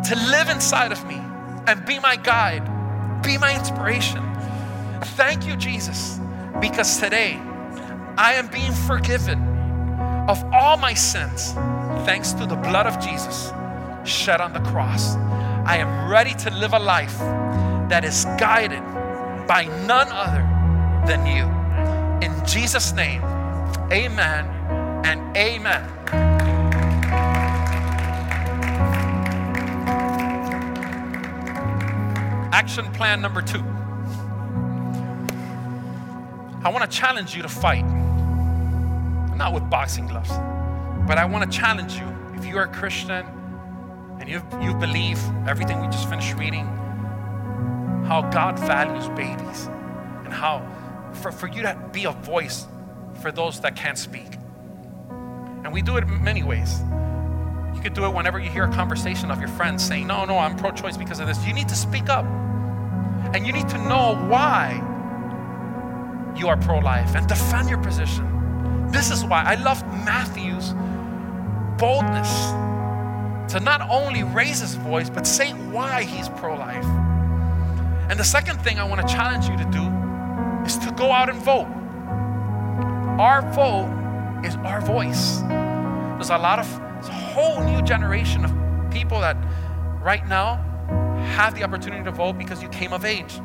to 0.08 0.16
live 0.16 0.50
inside 0.50 0.92
of 0.92 1.06
me 1.06 1.22
and 1.68 1.86
be 1.86 2.00
my 2.00 2.16
guide, 2.16 2.64
be 3.24 3.38
my 3.38 3.56
inspiration. 3.56 4.24
Thank 5.16 5.46
you, 5.46 5.56
Jesus, 5.56 6.20
because 6.60 7.00
today 7.00 7.40
I 8.18 8.34
am 8.34 8.48
being 8.48 8.72
forgiven 8.72 9.40
of 10.28 10.44
all 10.54 10.78
my 10.78 10.94
sins 10.94 11.54
thanks 12.06 12.34
to 12.34 12.46
the 12.46 12.56
blood 12.56 12.86
of 12.86 13.00
Jesus 13.00 13.52
shed 14.04 14.42
on 14.42 14.54
the 14.54 14.60
cross. 14.72 15.16
I 15.66 15.78
am 15.78 16.10
ready 16.10 16.34
to 16.36 16.50
live 16.52 16.74
a 16.74 16.80
life 16.80 17.18
that 17.90 18.04
is 18.04 18.26
guided 18.38 18.84
by 19.48 19.66
none 19.86 20.08
other 20.12 20.42
than 21.06 21.26
you. 21.26 21.59
In 22.22 22.46
Jesus' 22.46 22.92
name, 22.92 23.24
amen 23.92 24.46
and 25.06 25.38
amen. 25.38 25.90
Action 32.52 32.92
plan 32.92 33.22
number 33.22 33.42
two. 33.42 33.64
I 36.62 36.70
want 36.70 36.90
to 36.90 36.98
challenge 36.98 37.36
you 37.36 37.42
to 37.42 37.48
fight. 37.48 37.86
Not 39.38 39.54
with 39.54 39.70
boxing 39.70 40.08
gloves, 40.08 40.32
but 41.08 41.18
I 41.18 41.24
want 41.24 41.50
to 41.50 41.58
challenge 41.58 41.94
you. 41.96 42.06
If 42.36 42.46
you 42.46 42.58
are 42.58 42.64
a 42.64 42.68
Christian 42.68 43.26
and 44.20 44.28
you 44.28 44.42
you 44.62 44.74
believe 44.74 45.20
everything 45.48 45.80
we 45.80 45.88
just 45.88 46.10
finished 46.10 46.36
reading, 46.36 46.66
how 48.06 48.28
God 48.30 48.60
values 48.60 49.08
babies 49.10 49.68
and 50.26 50.34
how 50.34 50.60
for, 51.14 51.32
for 51.32 51.48
you 51.48 51.62
to 51.64 51.78
be 51.92 52.06
a 52.06 52.12
voice 52.12 52.68
for 53.22 53.32
those 53.32 53.60
that 53.62 53.76
can't 53.76 53.98
speak. 53.98 54.38
And 55.64 55.74
we 55.74 55.82
do 55.82 55.98
it 55.98 56.04
in 56.04 56.24
many 56.24 56.44
ways. 56.44 56.80
You 57.76 57.82
could 57.82 57.94
do 57.94 58.06
it 58.06 58.14
whenever 58.14 58.40
you 58.40 58.50
hear 58.50 58.66
a 58.66 58.72
conversation 58.72 59.32
of 59.32 59.40
your 59.40 59.50
friends 59.50 59.86
saying, 59.86 60.08
No, 60.08 60.26
no, 60.26 60.38
I'm 60.38 60.56
pro 60.56 60.72
choice 60.72 60.98
because 60.98 61.20
of 61.20 61.28
this. 61.28 61.46
You 61.46 61.54
need 61.54 61.70
to 61.70 61.76
speak 61.76 62.10
up. 62.10 62.26
And 63.34 63.46
you 63.46 63.54
need 63.54 63.70
to 63.70 63.78
know 63.78 64.16
why 64.28 64.82
you 66.36 66.48
are 66.48 66.58
pro 66.58 66.80
life 66.80 67.16
and 67.16 67.28
defend 67.28 67.70
your 67.70 67.82
position. 67.82 68.88
This 68.92 69.12
is 69.12 69.24
why 69.24 69.44
I 69.44 69.56
love 69.56 69.84
Matthew's 70.06 70.74
boldness 71.80 72.52
to 73.54 73.60
not 73.60 73.82
only 73.90 74.24
raise 74.24 74.60
his 74.60 74.76
voice, 74.76 75.10
but 75.10 75.26
say 75.26 75.52
why 75.52 76.04
he's 76.04 76.30
pro 76.30 76.56
life. 76.56 76.86
And 78.10 78.20
the 78.20 78.24
second 78.24 78.60
thing 78.62 78.80
I 78.80 78.84
want 78.84 79.08
to 79.08 79.14
challenge 79.14 79.48
you 79.48 79.58
to 79.58 79.66
do 79.66 79.89
is 80.70 80.78
to 80.78 80.92
go 80.92 81.12
out 81.12 81.30
and 81.30 81.42
vote. 81.42 81.68
Our 83.20 83.42
vote 83.54 83.90
is 84.46 84.56
our 84.58 84.82
voice. 84.82 85.40
There's 86.18 86.30
a 86.30 86.38
lot 86.38 86.60
of, 86.60 86.68
a 87.08 87.12
whole 87.12 87.64
new 87.64 87.82
generation 87.82 88.46
of 88.46 88.52
people 88.92 89.20
that 89.22 89.36
right 90.04 90.26
now 90.28 90.58
have 91.38 91.56
the 91.56 91.64
opportunity 91.64 92.04
to 92.04 92.12
vote 92.12 92.38
because 92.38 92.62
you 92.62 92.70
came 92.70 92.94
of 92.94 93.04
age. 93.04 93.42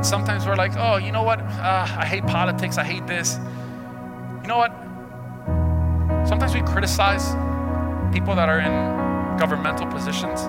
Sometimes 0.00 0.46
we're 0.46 0.56
like, 0.56 0.72
oh, 0.76 0.96
you 0.96 1.12
know 1.12 1.22
what? 1.22 1.40
Uh, 1.40 1.86
I 1.98 2.06
hate 2.06 2.26
politics. 2.26 2.78
I 2.78 2.84
hate 2.84 3.06
this. 3.06 3.38
You 4.40 4.48
know 4.48 4.56
what? 4.56 4.72
Sometimes 6.26 6.54
we 6.54 6.62
criticize 6.62 7.26
people 8.14 8.34
that 8.36 8.48
are 8.48 8.60
in 8.60 9.38
governmental 9.38 9.86
positions. 9.86 10.44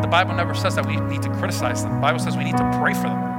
The 0.00 0.08
Bible 0.08 0.34
never 0.34 0.54
says 0.54 0.74
that 0.76 0.86
we 0.86 0.96
need 0.96 1.20
to 1.22 1.30
criticize 1.34 1.82
them. 1.82 1.92
The 1.92 2.00
Bible 2.00 2.20
says 2.20 2.38
we 2.38 2.44
need 2.44 2.56
to 2.56 2.78
pray 2.80 2.94
for 2.94 3.10
them. 3.10 3.31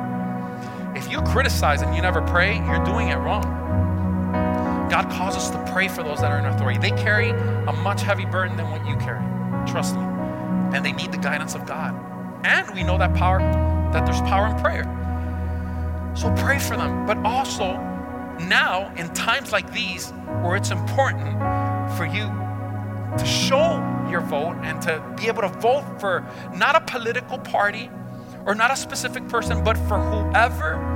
You 1.14 1.22
criticize 1.22 1.84
and 1.84 1.96
you 1.96 2.02
never 2.02 2.24
pray, 2.24 2.56
you're 2.66 2.84
doing 2.84 3.10
it 3.10 3.18
wrong. 3.18 3.44
God 4.90 5.12
calls 5.12 5.36
us 5.36 5.52
to 5.52 5.64
pray 5.72 5.88
for 5.88 6.02
those 6.02 6.22
that 6.22 6.32
are 6.32 6.40
in 6.40 6.46
authority. 6.46 6.80
They 6.80 6.90
carry 6.90 7.30
a 7.30 7.72
much 7.72 8.02
heavy 8.02 8.26
burden 8.26 8.58
than 8.58 8.72
what 8.72 8.84
you 8.88 8.96
carry. 8.96 9.22
Trust 9.68 9.94
me. 9.94 10.02
And 10.74 10.84
they 10.84 10.92
need 10.92 11.12
the 11.12 11.20
guidance 11.20 11.54
of 11.54 11.68
God. 11.68 11.94
And 12.44 12.68
we 12.74 12.82
know 12.82 12.98
that 12.98 13.14
power, 13.14 13.38
that 13.94 14.08
there's 14.08 14.22
power 14.22 14.48
in 14.48 14.60
prayer. 14.60 14.86
So 16.16 16.34
pray 16.36 16.58
for 16.58 16.76
them. 16.78 17.06
But 17.06 17.20
also, 17.20 17.74
now, 18.48 18.92
in 18.98 19.14
times 19.14 19.52
like 19.52 19.72
these, 19.72 20.10
where 20.42 20.56
it's 20.56 20.72
important 20.72 21.38
for 21.96 22.06
you 22.06 22.26
to 23.20 23.24
show 23.24 23.78
your 24.10 24.22
vote 24.22 24.58
and 24.64 24.82
to 24.82 25.16
be 25.16 25.28
able 25.28 25.44
to 25.44 25.50
vote 25.60 25.84
for 26.02 26.26
not 26.56 26.76
a 26.76 26.82
political 26.82 27.38
party 27.38 27.92
or 28.46 28.56
not 28.56 28.72
a 28.72 28.76
specific 28.76 29.28
person, 29.28 29.64
but 29.64 29.78
for 29.78 30.00
whoever, 30.00 30.93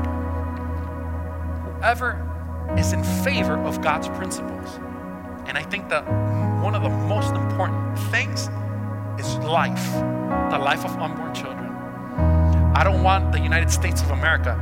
whoever 1.77 2.75
is 2.77 2.91
in 2.91 3.03
favor 3.23 3.57
of 3.59 3.81
God's 3.81 4.07
principles. 4.09 4.79
And 5.45 5.57
I 5.57 5.63
think 5.63 5.89
that 5.89 6.03
one 6.61 6.75
of 6.75 6.81
the 6.81 6.89
most 6.89 7.33
important 7.35 7.97
things 8.11 8.49
is 9.19 9.37
life, 9.37 9.93
the 10.51 10.57
life 10.57 10.83
of 10.83 10.97
unborn 10.97 11.33
children. 11.33 11.69
I 12.75 12.83
don't 12.83 13.03
want 13.03 13.31
the 13.31 13.39
United 13.39 13.69
States 13.69 14.01
of 14.01 14.11
America, 14.11 14.55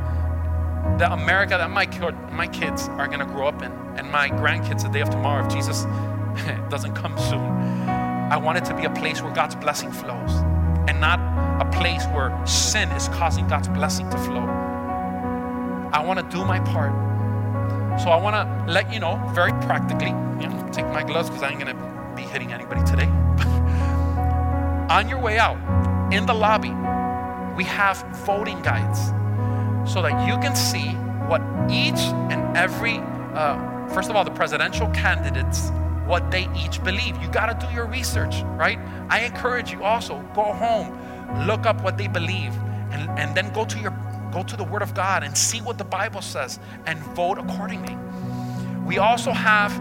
the 0.98 1.10
America 1.12 1.56
that 1.56 1.70
my, 1.70 1.86
my 2.30 2.46
kids 2.46 2.88
are 2.88 3.06
going 3.06 3.20
to 3.20 3.26
grow 3.26 3.48
up 3.48 3.62
in, 3.62 3.72
and 3.96 4.10
my 4.12 4.28
grandkids 4.28 4.82
the 4.82 4.88
day 4.88 5.00
of 5.00 5.10
tomorrow, 5.10 5.44
if 5.44 5.52
Jesus 5.52 5.84
doesn't 6.70 6.94
come 6.94 7.16
soon. 7.18 7.40
I 7.40 8.36
want 8.36 8.58
it 8.58 8.64
to 8.66 8.76
be 8.76 8.84
a 8.84 8.90
place 8.90 9.22
where 9.22 9.32
God's 9.32 9.54
blessing 9.54 9.90
flows 9.90 10.32
and 10.88 11.00
not 11.00 11.18
a 11.60 11.70
place 11.70 12.04
where 12.06 12.46
sin 12.46 12.90
is 12.90 13.08
causing 13.08 13.48
God's 13.48 13.68
blessing 13.68 14.08
to 14.10 14.18
flow. 14.18 14.46
I 15.92 16.02
want 16.04 16.18
to 16.18 16.36
do 16.36 16.44
my 16.44 16.60
part. 16.60 17.05
So 17.98 18.10
I 18.10 18.16
want 18.20 18.36
to 18.36 18.72
let 18.72 18.92
you 18.92 19.00
know 19.00 19.16
very 19.34 19.52
practically, 19.62 20.08
you 20.40 20.48
know, 20.48 20.68
take 20.70 20.86
my 20.86 21.02
gloves 21.02 21.30
because 21.30 21.42
I 21.42 21.48
ain't 21.48 21.60
going 21.60 21.74
to 21.74 22.12
be 22.14 22.22
hitting 22.22 22.52
anybody 22.52 22.84
today. 22.84 23.06
On 24.90 25.08
your 25.08 25.18
way 25.18 25.38
out, 25.38 25.56
in 26.12 26.26
the 26.26 26.34
lobby, 26.34 26.70
we 27.56 27.64
have 27.64 28.04
voting 28.26 28.60
guides 28.62 29.06
so 29.90 30.02
that 30.02 30.28
you 30.28 30.34
can 30.38 30.54
see 30.54 30.90
what 31.26 31.40
each 31.70 32.00
and 32.30 32.56
every, 32.56 32.98
uh, 33.34 33.88
first 33.88 34.10
of 34.10 34.16
all, 34.16 34.24
the 34.24 34.30
presidential 34.30 34.88
candidates, 34.88 35.70
what 36.06 36.30
they 36.30 36.48
each 36.54 36.84
believe. 36.84 37.16
You 37.22 37.28
got 37.28 37.58
to 37.58 37.66
do 37.66 37.72
your 37.72 37.86
research, 37.86 38.42
right? 38.56 38.78
I 39.08 39.20
encourage 39.20 39.72
you 39.72 39.84
also 39.84 40.20
go 40.34 40.52
home, 40.52 41.46
look 41.46 41.66
up 41.66 41.82
what 41.82 41.96
they 41.96 42.08
believe, 42.08 42.54
and, 42.90 43.08
and 43.18 43.34
then 43.34 43.52
go 43.52 43.64
to 43.64 43.78
your 43.78 43.90
go 44.36 44.42
to 44.42 44.56
the 44.56 44.64
Word 44.64 44.82
of 44.82 44.92
God 44.92 45.22
and 45.22 45.36
see 45.36 45.62
what 45.62 45.78
the 45.78 45.84
Bible 45.84 46.20
says 46.20 46.58
and 46.84 46.98
vote 47.16 47.38
accordingly. 47.38 47.96
We 48.84 48.98
also 48.98 49.32
have 49.32 49.72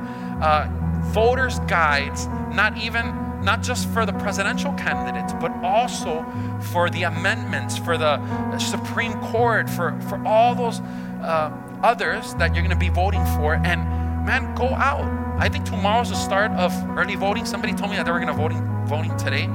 uh, 0.41 0.69
voters' 1.11 1.59
guides, 1.67 2.27
not 2.53 2.77
even 2.77 3.05
not 3.43 3.61
just 3.61 3.89
for 3.89 4.05
the 4.05 4.13
presidential 4.13 4.71
candidates, 4.73 5.33
but 5.41 5.51
also 5.61 6.25
for 6.71 6.89
the 6.89 7.03
amendments, 7.03 7.77
for 7.77 7.97
the 7.97 8.17
Supreme 8.57 9.13
Court, 9.19 9.69
for, 9.69 9.99
for 10.07 10.25
all 10.25 10.55
those 10.55 10.79
uh, 10.79 11.51
others 11.83 12.33
that 12.35 12.55
you're 12.55 12.63
going 12.63 12.69
to 12.69 12.77
be 12.77 12.89
voting 12.89 13.23
for. 13.37 13.55
And 13.55 13.83
man, 14.25 14.55
go 14.55 14.69
out. 14.69 15.03
I 15.37 15.49
think 15.49 15.65
tomorrow's 15.65 16.09
the 16.09 16.15
start 16.15 16.51
of 16.51 16.71
early 16.97 17.15
voting. 17.15 17.45
Somebody 17.45 17.73
told 17.73 17.91
me 17.91 17.97
that 17.97 18.05
they 18.05 18.11
were 18.11 18.21
going 18.21 18.33
to 18.33 18.41
voting 18.41 18.61
voting 18.85 19.17
today, 19.17 19.47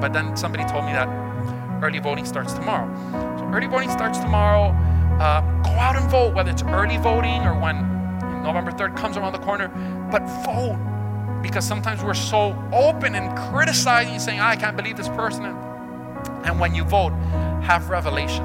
but 0.00 0.12
then 0.12 0.36
somebody 0.36 0.64
told 0.64 0.84
me 0.84 0.92
that 0.92 1.31
early 1.82 1.98
voting 1.98 2.24
starts 2.24 2.52
tomorrow. 2.52 2.88
So 3.38 3.44
early 3.52 3.66
voting 3.66 3.90
starts 3.90 4.18
tomorrow. 4.18 4.70
Uh, 5.20 5.40
go 5.62 5.70
out 5.70 5.96
and 5.96 6.10
vote, 6.10 6.34
whether 6.34 6.50
it's 6.50 6.62
early 6.62 6.96
voting 6.96 7.42
or 7.42 7.58
when 7.58 7.76
November 8.42 8.70
3rd 8.72 8.96
comes 8.96 9.16
around 9.16 9.32
the 9.32 9.38
corner, 9.38 9.68
but 10.10 10.22
vote 10.44 10.78
because 11.42 11.66
sometimes 11.66 12.02
we're 12.02 12.14
so 12.14 12.56
open 12.72 13.14
and 13.14 13.36
criticizing, 13.36 14.18
saying, 14.18 14.40
I 14.40 14.56
can't 14.56 14.76
believe 14.76 14.96
this 14.96 15.08
person. 15.08 15.44
And 16.44 16.58
when 16.60 16.74
you 16.74 16.84
vote, 16.84 17.12
have 17.62 17.90
revelation. 17.90 18.44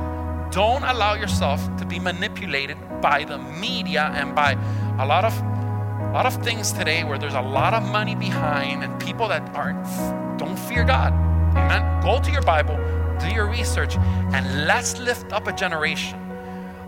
Don't 0.51 0.83
allow 0.83 1.13
yourself 1.13 1.61
to 1.77 1.85
be 1.85 1.99
manipulated 1.99 2.77
by 3.01 3.23
the 3.23 3.38
media 3.38 4.11
and 4.15 4.33
by 4.33 4.53
a 4.99 5.05
lot 5.05 5.25
of 5.25 5.38
a 6.07 6.11
lot 6.13 6.25
of 6.25 6.41
things 6.43 6.71
today 6.71 7.03
where 7.03 7.17
there's 7.17 7.33
a 7.33 7.41
lot 7.41 7.73
of 7.73 7.83
money 7.83 8.15
behind 8.15 8.83
and 8.83 8.99
people 8.99 9.27
that 9.27 9.43
aren't 9.53 9.85
don't 10.39 10.57
fear 10.57 10.83
God. 10.83 11.11
Amen. 11.57 12.01
Go 12.01 12.19
to 12.19 12.31
your 12.31 12.41
Bible, 12.43 12.77
do 13.20 13.30
your 13.30 13.47
research, 13.47 13.97
and 13.97 14.65
let's 14.65 14.97
lift 14.97 15.34
up 15.34 15.47
a 15.47 15.53
generation 15.53 16.20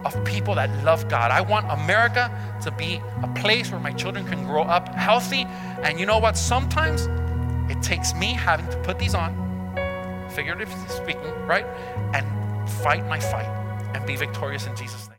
of 0.06 0.24
people 0.24 0.56
that 0.56 0.70
love 0.84 1.08
God. 1.10 1.32
I 1.32 1.42
want 1.42 1.70
America 1.70 2.32
to 2.64 2.72
be 2.72 3.02
a 3.22 3.28
place 3.36 3.72
where 3.72 3.80
my 3.80 3.92
children 3.92 4.26
can 4.28 4.46
grow 4.46 4.64
up 4.64 4.94
healthy. 4.96 5.46
And 5.84 6.00
you 6.00 6.06
know 6.06 6.20
what? 6.20 6.38
Sometimes 6.38 7.08
it 7.70 7.82
takes 7.82 8.14
me 8.14 8.34
having 8.34 8.68
to 8.70 8.78
put 8.78 8.98
these 8.98 9.14
on, 9.14 9.36
figuratively 10.32 10.76
speaking, 10.88 11.32
right? 11.46 11.66
And 12.14 12.70
fight 12.70 13.06
my 13.08 13.20
fight 13.20 13.50
and 13.94 14.06
be 14.06 14.16
victorious 14.16 14.68
in 14.68 14.76
Jesus' 14.76 14.94
name. 14.94 15.06